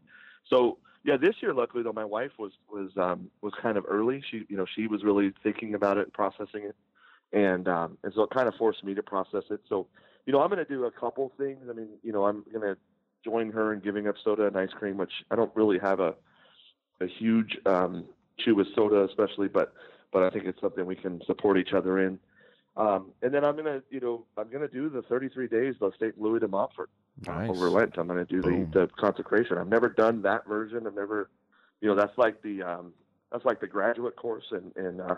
[0.48, 4.22] So yeah, this year, luckily though, my wife was was um, was kind of early.
[4.30, 6.76] She you know she was really thinking about it and processing it,
[7.32, 9.60] and um, and so it kind of forced me to process it.
[9.68, 9.86] So
[10.24, 11.66] you know, I'm going to do a couple things.
[11.68, 12.76] I mean, you know, I'm going to
[13.24, 16.14] join her in giving up soda and ice cream, which I don't really have a
[17.00, 18.06] a huge um,
[18.38, 19.72] chew with soda, especially, but
[20.12, 22.18] but I think it's something we can support each other in.
[22.76, 26.20] Um, and then I'm gonna, you know, I'm gonna do the 33 days of St.
[26.20, 26.90] Louis de Montfort
[27.26, 27.50] Nice.
[27.50, 27.96] over Lent.
[27.96, 29.58] I'm gonna do the, the consecration.
[29.58, 30.86] I've never done that version.
[30.86, 31.30] I've never,
[31.80, 32.92] you know, that's like the um,
[33.32, 35.16] that's like the graduate course in in uh,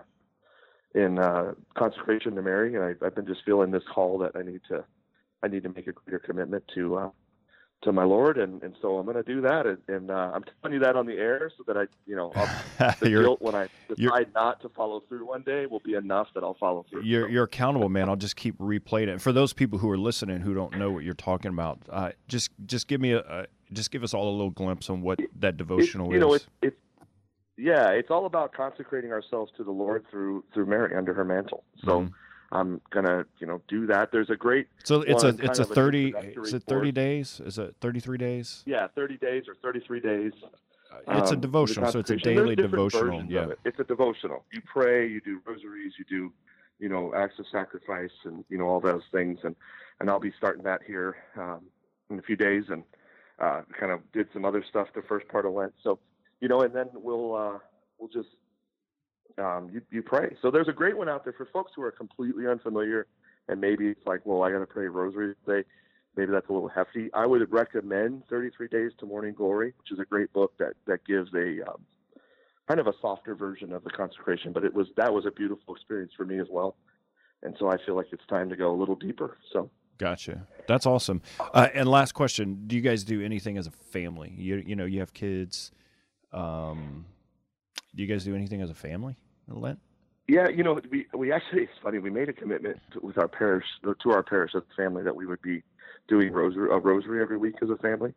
[0.95, 4.43] in uh, consecration to Mary, and I, I've been just feeling this call that I
[4.43, 4.85] need to
[5.43, 7.11] I need to make a greater commitment to uh,
[7.83, 10.43] to my Lord, and, and so I'm going to do that, and, and uh, I'm
[10.61, 13.55] telling you that on the air so that I, you know, I'll, the guilt when
[13.55, 17.03] I decide not to follow through one day will be enough that I'll follow through.
[17.05, 18.09] you're So- you're accountable, man.
[18.09, 19.21] I'll just keep replaying it.
[19.21, 22.51] For those people who are listening who don't know what you're talking about, uh, just
[22.67, 26.13] just give me a, just give us all a little glimpse on what that devotional
[26.13, 26.43] you know, is.
[26.43, 26.77] it's it's
[27.57, 31.63] yeah, it's all about consecrating ourselves to the Lord through through Mary under her mantle.
[31.85, 32.11] So Mhm.
[32.51, 34.11] I'm gonna, you know, do that.
[34.11, 36.15] There's a great so it's a it's a thirty.
[36.37, 37.41] Is it thirty days?
[37.45, 38.63] Is it thirty three days?
[38.67, 40.33] yeah, 30 days or 33 days.
[41.09, 43.23] it's a um, devotional, so it's a daily devotional.
[43.25, 43.51] Yeah.
[43.51, 43.59] it.
[43.65, 44.45] It's a devotional.
[44.53, 46.33] You pray, you do rosaries, you do,
[46.79, 49.41] you know, acts of sacrifice, and you know all those things.
[49.45, 49.55] And
[50.01, 51.67] and I'll be starting that here um,
[52.11, 52.83] in a few days, and
[53.39, 55.73] uh, kind of did some other stuff the first part of Lent.
[55.83, 55.99] So,
[56.41, 57.59] you know, and then we'll uh,
[57.99, 58.29] we'll just
[59.41, 60.37] um, you you pray.
[60.43, 63.07] So there's a great one out there for folks who are completely unfamiliar,
[63.49, 65.67] and maybe it's like, well, I got to pray rosary today.
[66.17, 67.11] Maybe that's a little hefty.
[67.15, 71.05] I would recommend 33 Days to Morning Glory, which is a great book that that
[71.05, 71.85] gives a um,
[72.67, 74.53] kind of a softer version of the consecration.
[74.53, 76.77] But it was that was a beautiful experience for me as well,
[77.43, 79.37] and so I feel like it's time to go a little deeper.
[79.53, 80.47] So Gotcha.
[80.69, 81.23] That's awesome.
[81.41, 84.33] Uh, and last question: Do you guys do anything as a family?
[84.37, 85.73] You you know you have kids.
[86.33, 87.07] Um,
[87.95, 89.17] do you guys do anything as a family
[89.49, 89.79] Lent?
[90.27, 91.99] Yeah, you know, we we actually it's funny.
[91.99, 95.17] We made a commitment to, with our parish to our parish as a family that
[95.17, 95.63] we would be
[96.07, 98.13] doing rosary a rosary every week as a family,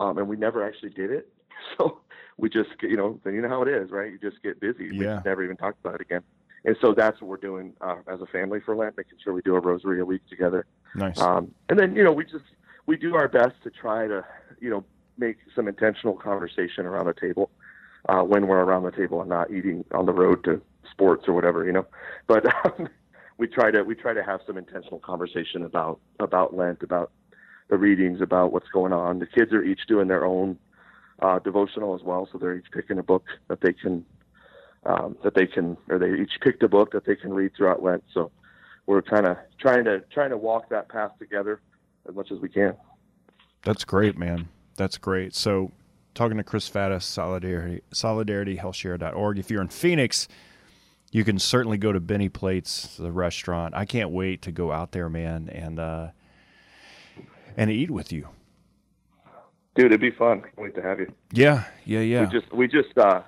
[0.00, 1.28] um, and we never actually did it.
[1.78, 2.00] So
[2.38, 4.10] we just you know then you know how it is, right?
[4.10, 4.90] You just get busy.
[4.92, 5.18] Yeah.
[5.18, 6.22] We never even talked about it again.
[6.64, 9.42] And so that's what we're doing uh, as a family for Lent, making sure we
[9.42, 10.66] do a rosary a week together.
[10.94, 11.20] Nice.
[11.20, 12.44] Um, and then you know we just
[12.86, 14.24] we do our best to try to
[14.60, 14.84] you know
[15.18, 17.50] make some intentional conversation around the table
[18.08, 20.60] uh, when we're around the table and not eating on the road to
[20.90, 21.86] sports or whatever you know.
[22.26, 22.88] But um,
[23.38, 27.10] we try to we try to have some intentional conversation about about Lent, about
[27.68, 29.18] the readings, about what's going on.
[29.18, 30.58] The kids are each doing their own
[31.20, 34.04] uh, devotional as well, so they're each picking a book that they can
[34.84, 37.82] um, that they can or they each picked a book that they can read throughout
[37.82, 38.02] Lent.
[38.12, 38.30] So
[38.86, 41.60] we're kind of trying to trying to walk that path together
[42.08, 42.74] as much as we can.
[43.62, 44.48] That's great, man.
[44.76, 45.34] That's great.
[45.34, 45.70] So,
[46.14, 49.38] talking to Chris Faddis, Solidarity, SolidarityHealthshare.org.
[49.38, 50.28] If you're in Phoenix,
[51.10, 53.74] you can certainly go to Benny Plates, the restaurant.
[53.74, 56.08] I can't wait to go out there, man, and uh,
[57.56, 58.28] and eat with you.
[59.74, 60.42] Dude, it'd be fun.
[60.42, 61.12] Can't wait to have you.
[61.32, 62.24] Yeah, yeah, yeah.
[62.26, 63.22] We just we just uh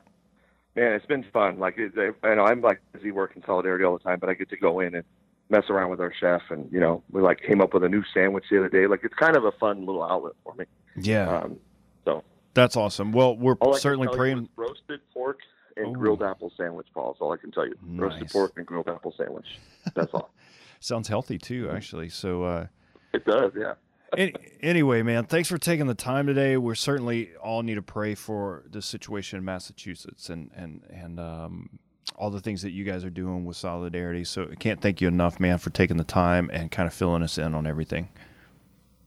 [0.76, 1.58] man, it's been fun.
[1.58, 1.92] Like it,
[2.22, 4.80] I know I'm like busy working solidarity all the time, but I get to go
[4.80, 5.04] in and
[5.50, 8.02] mess around with our chef and you know, we like came up with a new
[8.12, 8.86] sandwich the other day.
[8.86, 10.64] Like it's kind of a fun little outlet for me.
[10.96, 11.58] yeah, Um
[12.04, 12.22] so
[12.54, 13.12] that's awesome.
[13.12, 14.48] Well, we're certainly praying.
[14.56, 15.40] roasted pork
[15.76, 15.92] and Ooh.
[15.98, 17.12] grilled apple sandwich, Paul.
[17.12, 17.74] That's all I can tell you.
[17.84, 19.58] Roasted pork and grilled apple sandwich.
[19.94, 20.30] That's all.
[20.80, 22.10] Sounds healthy too, actually.
[22.10, 22.66] So, uh,
[23.12, 23.74] It does, yeah.
[24.18, 26.56] Any, anyway, man, thanks for taking the time today.
[26.56, 31.80] We're certainly all need to pray for the situation in Massachusetts and and and um,
[32.16, 34.22] all the things that you guys are doing with solidarity.
[34.22, 37.22] So I can't thank you enough, man, for taking the time and kind of filling
[37.24, 38.08] us in on everything.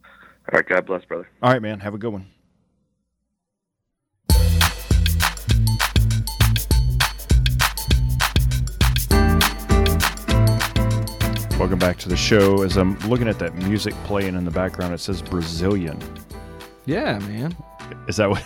[0.04, 1.30] All right, God bless, brother.
[1.42, 2.28] All right, man, have a good one.
[11.60, 12.62] Welcome back to the show.
[12.62, 16.00] As I'm looking at that music playing in the background, it says Brazilian.
[16.86, 17.56] Yeah, man.
[18.08, 18.44] Is that what?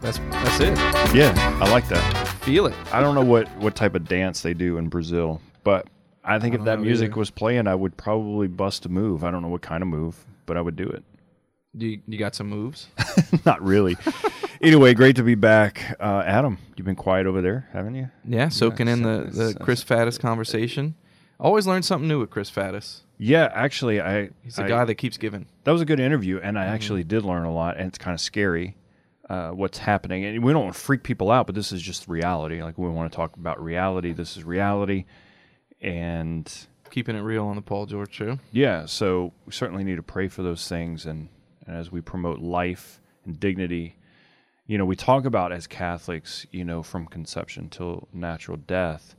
[0.00, 0.76] That's that's it.
[1.12, 2.28] Yeah, I like that.
[2.42, 2.74] Feel it.
[2.92, 5.88] I don't know what what type of dance they do in Brazil, but
[6.22, 7.18] I think I if that music either.
[7.18, 9.24] was playing, I would probably bust a move.
[9.24, 11.02] I don't know what kind of move, but I would do it.
[11.74, 12.86] You you got some moves?
[13.44, 13.96] Not really.
[14.60, 16.58] anyway, great to be back, uh, Adam.
[16.76, 18.08] You've been quiet over there, haven't you?
[18.24, 20.94] Yeah, soaking in the, the Chris Faddis conversation.
[21.42, 23.00] Always learn something new with Chris Faddis.
[23.18, 25.46] Yeah, actually, I He's I- guy that keeps giving.
[25.64, 26.70] that was a good interview, and Mm-hmm.
[26.70, 28.76] I actually did learn a lot, and it's kind of scary.
[29.28, 32.06] Uh, what's happening, and we don't want to freak people out, but this is just
[32.08, 32.62] reality.
[32.62, 34.12] Like we want to talk about reality.
[34.12, 35.04] This is reality,
[35.80, 36.52] and
[36.90, 38.38] Keeping it real on the Paul George show.
[38.52, 41.28] Yeah, so we certainly need to pray for those things, and,
[41.66, 43.96] and as we promote life and dignity,
[44.66, 49.14] you know, we talk about as Catholics, you know, from conception till natural death,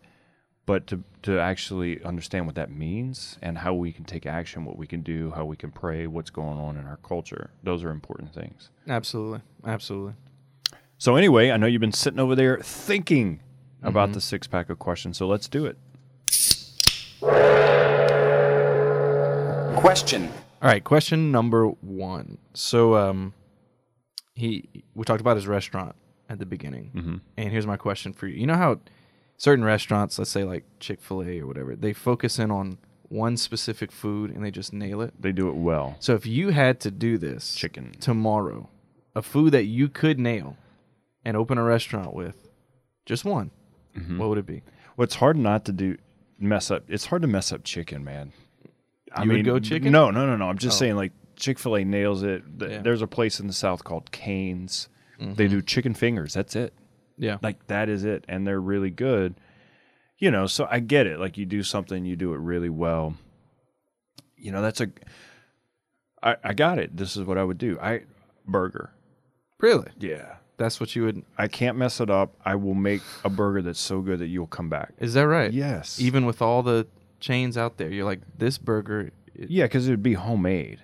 [0.66, 4.78] but to to actually understand what that means and how we can take action, what
[4.78, 7.92] we can do, how we can pray, what's going on in our culture, those are
[7.92, 8.70] important things.
[8.88, 9.42] Absolutely.
[9.66, 10.14] Absolutely.
[10.98, 13.40] So anyway, I know you've been sitting over there thinking
[13.82, 15.78] about the six pack of questions, so let's do it.
[19.76, 20.30] Question.
[20.62, 22.38] All right, question number one.
[22.54, 23.34] So, um,
[24.34, 25.96] he we talked about his restaurant
[26.30, 27.16] at the beginning, Mm-hmm.
[27.38, 28.40] and here's my question for you.
[28.40, 28.80] You know how
[29.38, 32.78] certain restaurants, let's say like Chick Fil A or whatever, they focus in on
[33.10, 35.14] one specific food and they just nail it.
[35.20, 35.96] They do it well.
[36.00, 37.92] So, if you had to do this Chicken.
[38.00, 38.70] tomorrow,
[39.16, 40.58] a food that you could nail
[41.24, 42.50] and open a restaurant with,
[43.06, 43.52] just one,
[43.98, 44.18] Mm-hmm.
[44.18, 44.64] what would it be?
[44.98, 45.98] Well, it's hard not to do
[46.40, 46.84] mess up.
[46.88, 48.34] It's hard to mess up chicken, man.
[49.16, 49.92] I You would go chicken?
[49.92, 50.50] No, no, no, no.
[50.50, 50.80] I'm just Oh.
[50.80, 52.42] saying, like Chick Fil A nails it.
[52.58, 52.78] Th- Yeah.
[52.78, 52.84] Mm-hmm.
[52.84, 54.90] There's a place in the South called Canes.
[55.20, 56.34] They do chicken fingers.
[56.34, 56.74] That's it.
[57.18, 59.36] Yeah, Like that is it, and they're really good.
[60.18, 61.20] You know, so I get it.
[61.20, 63.16] Like you do something, you do it really well.
[64.38, 64.88] You know, that's a.
[66.22, 66.96] I I got it.
[66.98, 67.78] This is what I would do.
[67.82, 68.02] I
[68.48, 68.92] burger.
[69.60, 69.88] really.
[70.00, 70.36] Yeah.
[70.58, 71.24] That's what you would.
[71.38, 72.36] I can't mess it up.
[72.46, 74.94] I will make a burger that's so good that you'll come back.
[75.00, 75.52] Is that right?
[75.52, 76.00] Yes.
[76.00, 76.86] Even with all the
[77.20, 80.80] chains out there, you're like this burger, it- Yeah, because it would be homemade,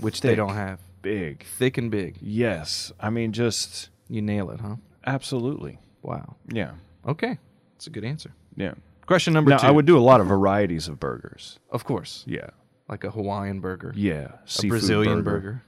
[0.00, 1.44] which they don't have, big.
[1.44, 2.16] thick and big.
[2.20, 4.76] Yes, I mean just You nail it, huh?
[5.06, 5.78] Absolutely.
[6.02, 6.36] Wow.
[6.52, 6.72] Yeah,
[7.06, 7.38] Okay,
[7.74, 8.32] that's a good answer.
[8.56, 8.74] yeah.
[9.06, 9.66] Question number Now two.
[9.66, 11.58] I would do a lot of varieties of burgers.
[11.70, 12.50] of course, Yeah,
[12.88, 14.12] like a Hawaiian burger, yeah.
[14.24, 15.62] a Seafood Brazilian burger.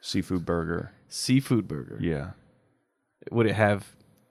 [0.00, 0.92] seafood burger.
[1.08, 1.98] seafood burger.
[2.00, 2.30] Yeah.
[3.30, 3.86] Would it have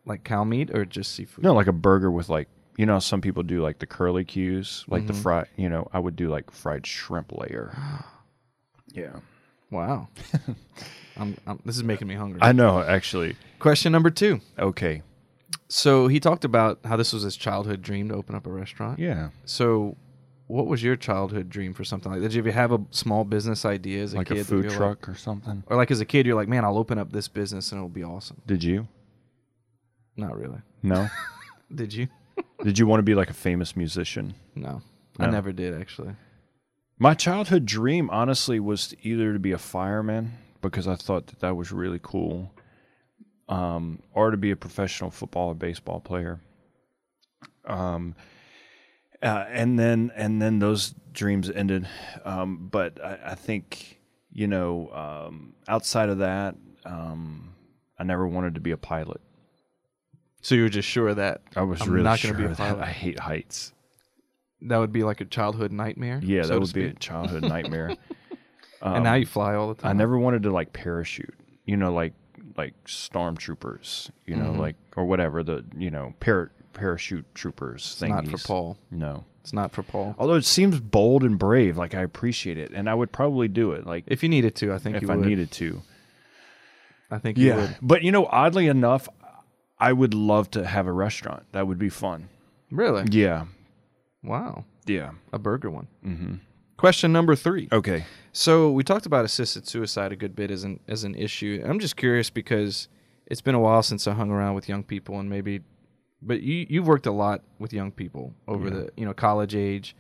[0.06, 1.44] like cow meat or just seafood?
[1.44, 4.84] No, like a burger with like you know some people do like the curly cues,
[4.88, 5.08] like Mm-hmm.
[5.08, 5.48] the fried.
[5.56, 7.76] You know, I would do like fried shrimp layer.
[8.94, 9.16] Yeah.
[9.74, 10.08] Wow.
[11.18, 12.40] I'm, I'm, this is making me hungry.
[12.42, 13.36] I know, actually.
[13.60, 14.40] Question number two.
[14.58, 15.02] Okay.
[15.68, 19.00] So he talked about how this was his childhood dream to open up a restaurant.
[19.00, 19.30] Yeah.
[19.46, 19.96] So,
[20.48, 22.30] what was your childhood dream for something like that?
[22.30, 24.34] Did you ever have a small business idea as a Like kid?
[24.38, 25.64] Like a food you're like- truck or something.
[25.68, 27.90] or like as a kid, you're like, man, I'll open up this business and it'll
[27.90, 28.42] be awesome.
[28.46, 28.88] Did you?
[30.16, 30.60] Not really.
[30.84, 31.10] No.
[31.74, 32.08] Did you?
[32.64, 34.36] Did you want to be like a famous musician?
[34.56, 34.82] No,
[35.20, 36.14] I never did actually.
[36.98, 41.56] My childhood dream, honestly, was either to be a fireman because I thought that that
[41.56, 42.52] was really cool,
[43.50, 46.40] um, or to be a professional football or baseball player.
[47.66, 48.16] Um,
[49.22, 51.88] uh, and then and then those dreams ended.
[52.26, 54.00] Um, but I, I think
[54.32, 57.54] you know, um, outside of that, um,
[57.98, 59.22] I never wanted to be a pilot.
[60.42, 62.58] So you were just sure that I was I'm really not sure be a that
[62.58, 62.82] pilot.
[62.82, 63.72] I hate heights.
[64.64, 66.20] That would be like a childhood nightmare.
[66.24, 67.96] Yeah, so that would be a childhood nightmare.
[68.86, 69.92] Um, and now you fly all the time.
[69.92, 71.34] I never wanted to like parachute,
[71.66, 72.12] you know, like
[72.58, 74.58] like stormtroopers, you know, Mhm.
[74.58, 77.92] like or whatever the you know par- parachute troopers.
[77.94, 78.38] It's not for.
[78.46, 78.78] Paul.
[78.92, 80.16] No, It's not for Paul.
[80.20, 83.72] although it seems bold and brave, like I appreciate it, and I would probably do
[83.72, 85.28] it, like If you needed to, I think if you I would.
[85.28, 85.82] needed to.
[87.10, 87.78] I think you Yeah, would.
[87.82, 89.08] but you know, oddly enough,
[89.80, 91.44] I would love to have a restaurant.
[91.54, 92.28] That would be fun.
[92.70, 93.06] Really?
[93.12, 93.46] Yeah,
[94.24, 94.66] Wow.
[94.86, 95.12] yeah.
[95.32, 95.88] A burger one.
[96.06, 96.36] Mm-hmm.
[96.78, 97.68] Question number three.
[97.72, 98.06] Okay.
[98.32, 101.62] So we talked about assisted suicide a good bit as an as an issue.
[101.66, 102.88] I'm just curious because
[103.28, 105.62] it's been a while since I hung around with young people and maybe
[106.22, 108.74] but you you've worked a lot with young people over Yeah.
[108.76, 109.96] the you know college age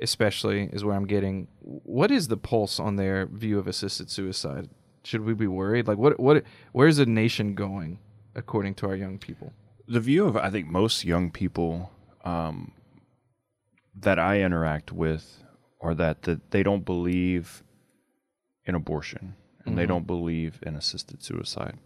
[0.00, 4.68] especially is where I'm getting what is the pulse on their view of assisted suicide?
[5.04, 5.86] Should we be worried?
[5.88, 7.98] Like what what where's the nation going
[8.34, 9.52] according to our young people?
[9.86, 11.90] the view of I think most young people
[12.24, 12.72] um,
[14.00, 15.42] that I interact with
[15.80, 17.62] are that that they don't believe
[18.64, 19.88] in abortion and they Mhm.
[19.88, 21.78] don't believe in assisted suicide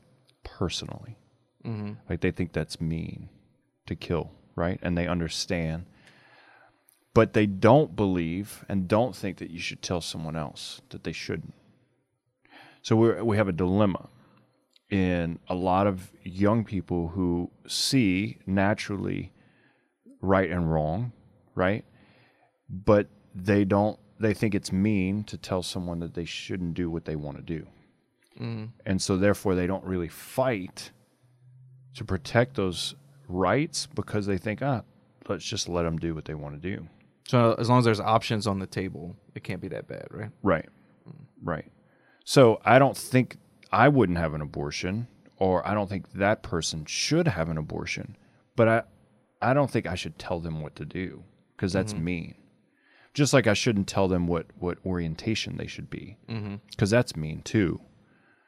[0.45, 1.17] personally.
[1.65, 1.95] Mm-hmm.
[2.09, 3.29] Like they think that's mean
[3.87, 4.79] to kill, right?
[4.83, 5.87] And they understand.
[7.15, 11.13] But they don't believe and don't think that you should tell someone else that they
[11.13, 11.55] shouldn't.
[12.83, 14.09] So we we have a dilemma
[14.89, 19.33] in a lot of young people who see naturally
[20.23, 21.13] right and wrong,
[21.55, 21.85] right?
[22.69, 27.05] But they don't they think it's mean to tell someone that they shouldn't do what
[27.05, 27.67] they want to do.
[28.41, 28.67] Mm-hmm.
[28.87, 30.91] And so therefore they don't really fight
[31.95, 32.95] to protect those
[33.29, 34.83] rights because they think, ah,
[35.29, 36.87] let's just let them do what they want to do.
[37.29, 40.31] So as long as there's options on the table, it can't be that bad, right?
[40.43, 40.69] Right.
[41.43, 41.71] Right.
[42.25, 43.37] So I don't think
[43.71, 48.17] I wouldn't have an abortion or I don't think that person should have an abortion,
[48.57, 48.83] but I
[49.41, 51.23] I don't think I should tell them what to do
[51.57, 52.35] because that's mean.
[53.15, 56.57] Just like I shouldn't tell them what what orientation they should be Mm-hmm.
[56.71, 57.81] because that's mean too.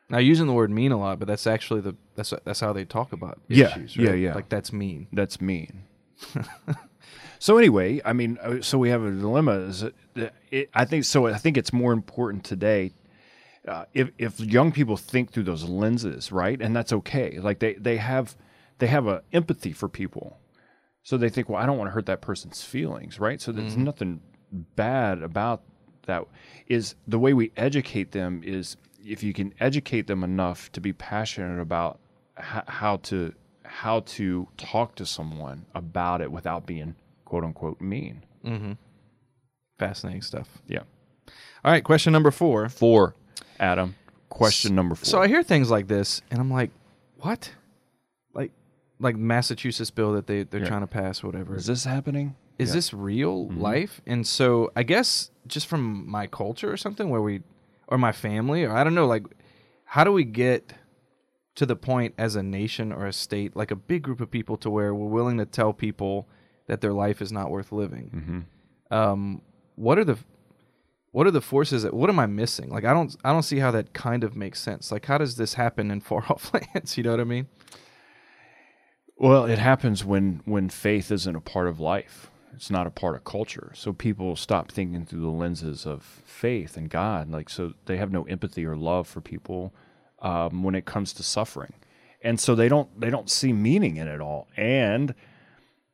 [0.08, 2.84] Now using the word mean a lot, but that's actually the that's that's how they
[2.84, 3.96] talk about Yeah, issues.
[3.96, 4.18] yeah, right?
[4.20, 4.34] yeah.
[4.34, 5.06] Like that's mean.
[5.12, 5.84] That's mean.
[7.38, 9.52] so anyway, I mean, uh, so we have a dilemma.
[9.60, 9.94] Is it,
[10.50, 11.26] it, I think so.
[11.26, 12.92] I think it's more important today.
[13.66, 17.38] Uh, if if young people think through those lenses, right, and that's okay.
[17.38, 18.36] Like they they have
[18.78, 20.38] they have a empathy for people,
[21.02, 23.40] so they think, well, I don't want to hurt that person's feelings, right?
[23.40, 24.20] So there's nothing
[24.52, 25.62] bad about
[26.06, 26.24] that.
[26.66, 30.92] Is the way we educate them is if you can educate them enough to be
[30.92, 31.98] passionate about
[32.38, 33.32] h- how to
[33.64, 38.24] how to talk to someone about it without being quote unquote mean.
[38.44, 38.72] Mm-hmm.
[39.78, 40.48] Fascinating stuff.
[40.66, 40.80] Yeah.
[41.64, 42.68] All right, question number four.
[42.68, 43.14] Four,
[43.58, 43.94] Adam.
[44.28, 45.04] Question number four.
[45.04, 46.70] So I hear things like this, and I'm like,
[47.18, 47.50] what?
[48.34, 48.52] Like,
[48.98, 50.66] like Massachusetts bill that they they're Yeah.
[50.68, 51.56] trying to pass, whatever.
[51.56, 52.34] is this happening?
[52.60, 52.74] Is Yeah.
[52.76, 53.58] this real Mhm.
[53.60, 54.00] life?
[54.06, 57.42] And so I guess just from my culture or something where we
[57.88, 59.24] or my family or I don't know like
[59.84, 60.74] how do we get
[61.56, 64.56] to the point as a nation or a state like a big group of people
[64.58, 66.28] to where we're willing to tell people
[66.68, 68.10] that their life is not worth living?
[68.14, 68.94] Mm-hmm.
[68.94, 69.42] Um
[69.76, 70.18] what are the
[71.12, 72.68] what are the forces that what am I missing?
[72.70, 74.92] Like I don't I don't see how that kind of makes sense.
[74.92, 77.48] Like how does this happen in far off lands, you know what I mean?
[79.16, 82.30] Well, it happens when when faith isn't a part of life.
[82.60, 83.72] It's not a part of culture.
[83.74, 87.30] So people stop thinking through the lenses of faith and God.
[87.30, 89.72] Like so, they have no empathy or love for people
[90.20, 91.72] um, when it comes to suffering,
[92.20, 94.46] and so they don't they don't see meaning in it all.
[94.58, 95.14] And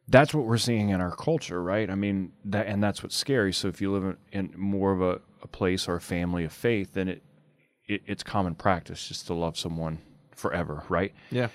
[0.09, 1.89] that's what we're seeing in our culture, right?
[1.89, 3.53] I mean, that and that's what's scary.
[3.53, 6.53] So if you live in, in more of a, a place or a family of
[6.53, 7.23] faith, then it,
[7.87, 9.99] it it's common practice just to love someone
[10.35, 11.15] forever, right?
[11.31, 11.47] Yeah.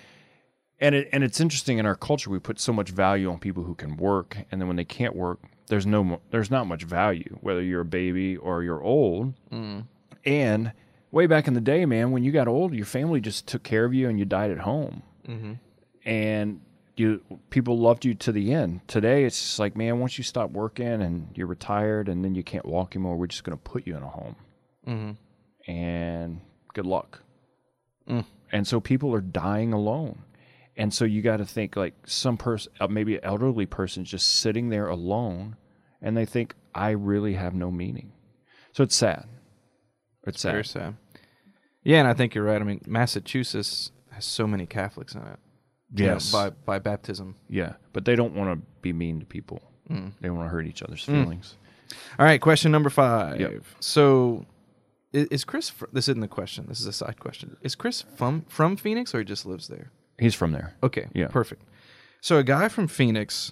[0.81, 3.63] And it and it's interesting in our culture we put so much value on people
[3.63, 7.37] who can work and then when they can't work there's no there's not much value
[7.41, 9.85] whether you're a baby or you're old Mm.
[10.25, 10.73] and
[11.11, 13.85] way back in the day, man, when you got old, your family just took care
[13.85, 15.03] of you and you died at home.
[15.27, 15.53] Mm-hmm.
[16.05, 16.61] And
[16.95, 18.81] you people loved you to the end.
[18.87, 22.43] Today, it's just like, man, once you stop working and you're retired and then you
[22.43, 24.35] can't walk anymore, we're just going to put you in a home.
[24.87, 25.71] Mm-hmm.
[25.71, 26.41] And
[26.73, 27.21] good luck.
[28.09, 28.25] Mm.
[28.51, 30.23] And so people are dying alone.
[30.77, 34.27] And so you got to think like some person, uh, maybe an elderly person, just
[34.37, 35.57] sitting there alone,
[36.01, 38.13] and they think I really have no meaning.
[38.73, 39.25] So it's sad.
[40.25, 40.51] It's sad.
[40.51, 40.95] Very sad.
[41.83, 42.61] Yeah, and I think you're right.
[42.61, 45.39] I mean, Massachusetts has so many Catholics in it.
[45.93, 47.35] you know, by by baptism.
[47.49, 49.61] Yeah, but they don't want to be mean to people.
[50.21, 51.57] They want to hurt each other's feelings.
[52.17, 53.41] All right, question number five.
[53.41, 53.63] Yep.
[53.81, 54.45] So,
[55.11, 55.73] is, is Chris?
[55.91, 56.65] This isn't a question.
[56.69, 57.57] This is a side question.
[57.61, 59.91] Is Chris from from Phoenix or he just lives there?
[60.21, 60.73] He's from there.
[60.83, 61.07] Okay.
[61.13, 61.27] Yeah.
[61.27, 61.63] Perfect.
[62.21, 63.51] So a guy from Phoenix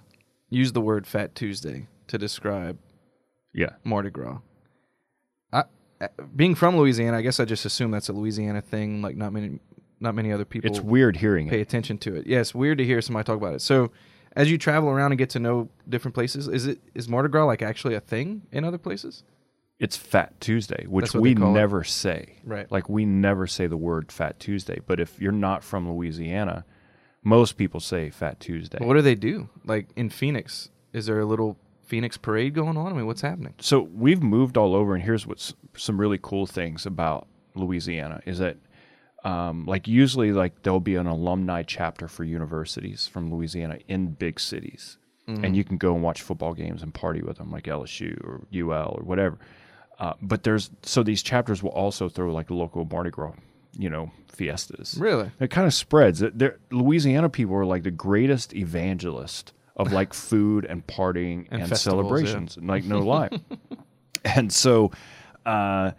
[0.49, 2.77] used the word Fat Tuesday to describe
[3.53, 3.71] Yeah.
[3.83, 4.39] Mardi Gras.
[5.51, 5.63] I,
[6.01, 9.01] uh, being from Louisiana, I guess I just assume that's a Louisiana thing.
[9.01, 9.59] Like not many,
[9.99, 11.61] not many other people It's weird hearing pay it.
[11.63, 12.27] attention to it.
[12.27, 13.61] Yeah, it's weird to hear somebody talk about it.
[13.61, 13.91] So,
[14.35, 17.45] as you travel around and get to know different places, is it is Mardi Gras
[17.45, 19.23] like actually a thing in other places?
[19.79, 21.53] It's Fat Tuesday, which we call it.
[21.53, 22.35] never say.
[22.43, 22.69] Right.
[22.69, 24.79] Like we never say the word Fat Tuesday.
[24.85, 26.65] But if you're not from Louisiana,
[27.23, 28.77] most people say Fat Tuesday.
[28.81, 29.49] What do they do?
[29.65, 32.91] Like in Phoenix, is there a little Phoenix parade going on?
[32.91, 33.53] I mean, what's happening?
[33.61, 38.39] so we've moved all over, and here's what's some really cool things about Louisiana is
[38.39, 38.57] that,
[39.23, 44.39] um, like usually, like there'll be an alumni chapter for universities from Louisiana in big
[44.39, 48.19] cities, and you can go and watch football games and party with them, like LSU
[48.23, 49.37] or UL or whatever.
[49.99, 53.33] Uh, but there's so these chapters will also throw like local Mardi Gras,
[53.77, 54.95] you know, fiestas.
[54.97, 55.29] Really?
[55.41, 56.19] It kind of spreads.
[56.19, 61.77] They're- Louisiana people are like the greatest evangelist of like food and partying And and,
[61.77, 62.57] celebrations.
[62.61, 63.29] Like no lie.
[64.23, 64.91] and so,
[65.45, 65.91] uh,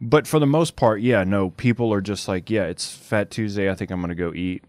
[0.00, 3.70] but for the most part, yeah, no, people are just like, yeah, it's Fat Tuesday.
[3.70, 4.64] I think I'm gonna go eat,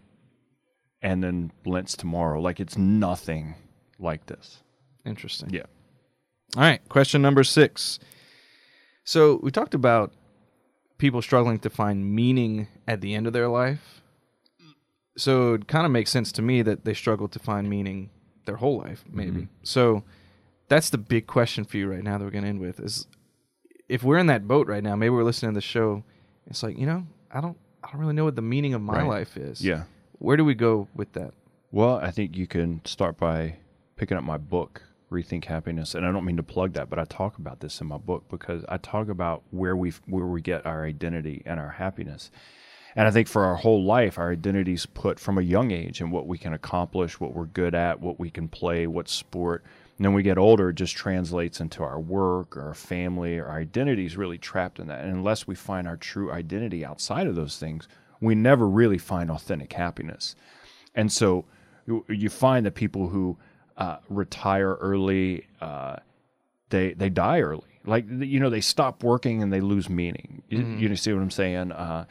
[1.02, 2.40] and then Lent's tomorrow.
[2.40, 3.56] Like it's nothing
[3.98, 4.62] like this.
[5.04, 5.50] Interesting.
[5.50, 5.62] Yeah.
[6.56, 7.98] All right, question number six.
[9.06, 10.12] So we talked about
[10.98, 14.02] people struggling to find meaning at the end of their life.
[15.16, 18.10] So it kind of makes sense to me that they struggle to find meaning
[18.44, 19.42] their whole life, maybe.
[19.42, 19.44] Mm-hmm.
[19.62, 20.02] So
[20.68, 23.06] that's the big question for you right now that we're going to end with is
[23.88, 26.02] if we're in that boat right now, maybe we're listening to the show,
[26.48, 28.98] it's like, you know, I don't I don't really know what the meaning of my
[29.02, 29.06] Right.
[29.06, 29.64] life is.
[29.64, 29.84] Yeah.
[30.18, 31.32] Where do we go with that?
[31.70, 33.58] Well, I think you can start by
[33.94, 37.04] picking up my book, Rethink Happiness, and I don't mean to plug that, but I
[37.04, 40.66] talk about this in my book because I talk about where we where we get
[40.66, 42.30] our identity and our happiness.
[42.96, 46.10] And I think for our whole life, our identity's put from a young age and
[46.10, 49.64] what we can accomplish, what we're good at, what we can play, what sport.
[49.98, 53.46] And then we get older, it just translates into our work or our family or
[53.48, 55.04] our identity is really trapped in that.
[55.04, 57.86] And unless we find our true identity outside of those things,
[58.20, 60.34] we never really find authentic happiness.
[60.94, 61.44] And so
[61.86, 63.36] you, you find that people who
[63.76, 65.96] uh, retire early, uh,
[66.70, 67.62] they they die early.
[67.84, 70.42] Like you know, they stop working and they lose meaning.
[70.48, 71.72] You, you see what I'm saying?
[71.72, 72.06] Uh,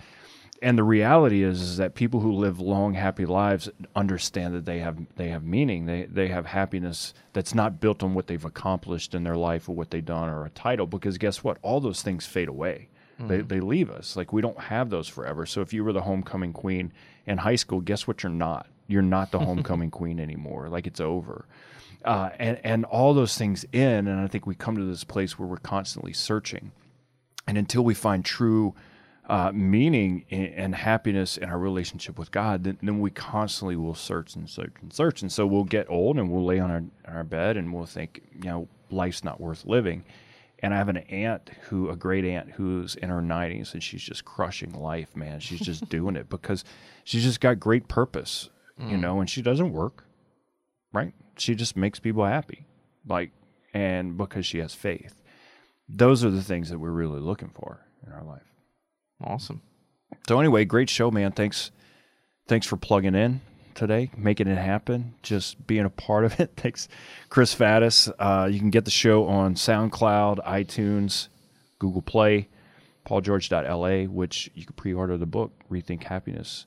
[0.61, 4.79] and the reality is, is that people who live long, happy lives understand that they
[4.79, 5.85] have they have meaning.
[5.85, 9.75] They they have happiness that's not built on what they've accomplished in their life or
[9.75, 10.87] what they've done or a title.
[10.87, 11.57] Because guess what?
[11.61, 12.89] All those things fade away.
[13.17, 14.15] They they leave us.
[14.15, 15.45] Like we don't have those forever.
[15.45, 16.91] So if you were the homecoming queen
[17.25, 18.23] in high school, guess what?
[18.23, 18.67] You're not.
[18.87, 20.69] You're not the homecoming queen anymore.
[20.69, 21.45] Like it's over.
[22.03, 25.39] Uh, and and all those things in, and I think we come to this place
[25.39, 26.71] where we're constantly searching.
[27.47, 28.75] And until we find true
[29.27, 34.35] uh, meaning and, happiness in our relationship with God, then, then we constantly will search
[34.35, 35.21] and search and search.
[35.21, 37.85] And so we'll get old and we'll lay on our, on our bed and we'll
[37.85, 40.03] think, you know, life's not worth living.
[40.59, 44.03] And I have an aunt who, a great aunt who's in her 90s and she's
[44.03, 45.39] just crushing life, man.
[45.39, 46.63] She's just doing it because
[47.03, 50.05] she's just got great purpose, you know, and she doesn't work,
[50.93, 51.13] right?
[51.37, 52.65] She just makes people happy,
[53.07, 53.31] like,
[53.73, 55.21] and because she has faith.
[55.87, 58.51] Those are the things that we're really looking for in our life.
[59.23, 59.61] Awesome.
[60.27, 61.31] So anyway, great show, man.
[61.31, 61.71] Thanks,
[62.47, 63.41] thanks for plugging in
[63.75, 66.53] today, making it happen, just being a part of it.
[66.57, 66.87] Thanks,
[67.29, 68.11] Chris Faddis.
[68.17, 71.27] Uh, you can get the show on SoundCloud, iTunes,
[71.79, 72.47] Google Play,
[73.05, 76.65] paulgeorge.la, which you can pre-order the book Rethink Happiness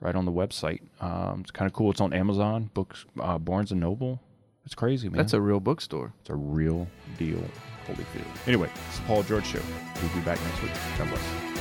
[0.00, 0.80] right on the website.
[1.00, 1.90] Um, it's kind of cool.
[1.90, 4.20] It's on Amazon, books, uh, Barnes and Noble.
[4.64, 5.16] It's crazy, man.
[5.18, 6.12] That's a real bookstore.
[6.20, 7.42] it's a real deal.
[7.86, 8.46] holy Holyfield.
[8.46, 9.62] Anyway, it's the Paul George Show.
[10.02, 10.72] We'll be back next week.
[10.98, 11.57] God bless.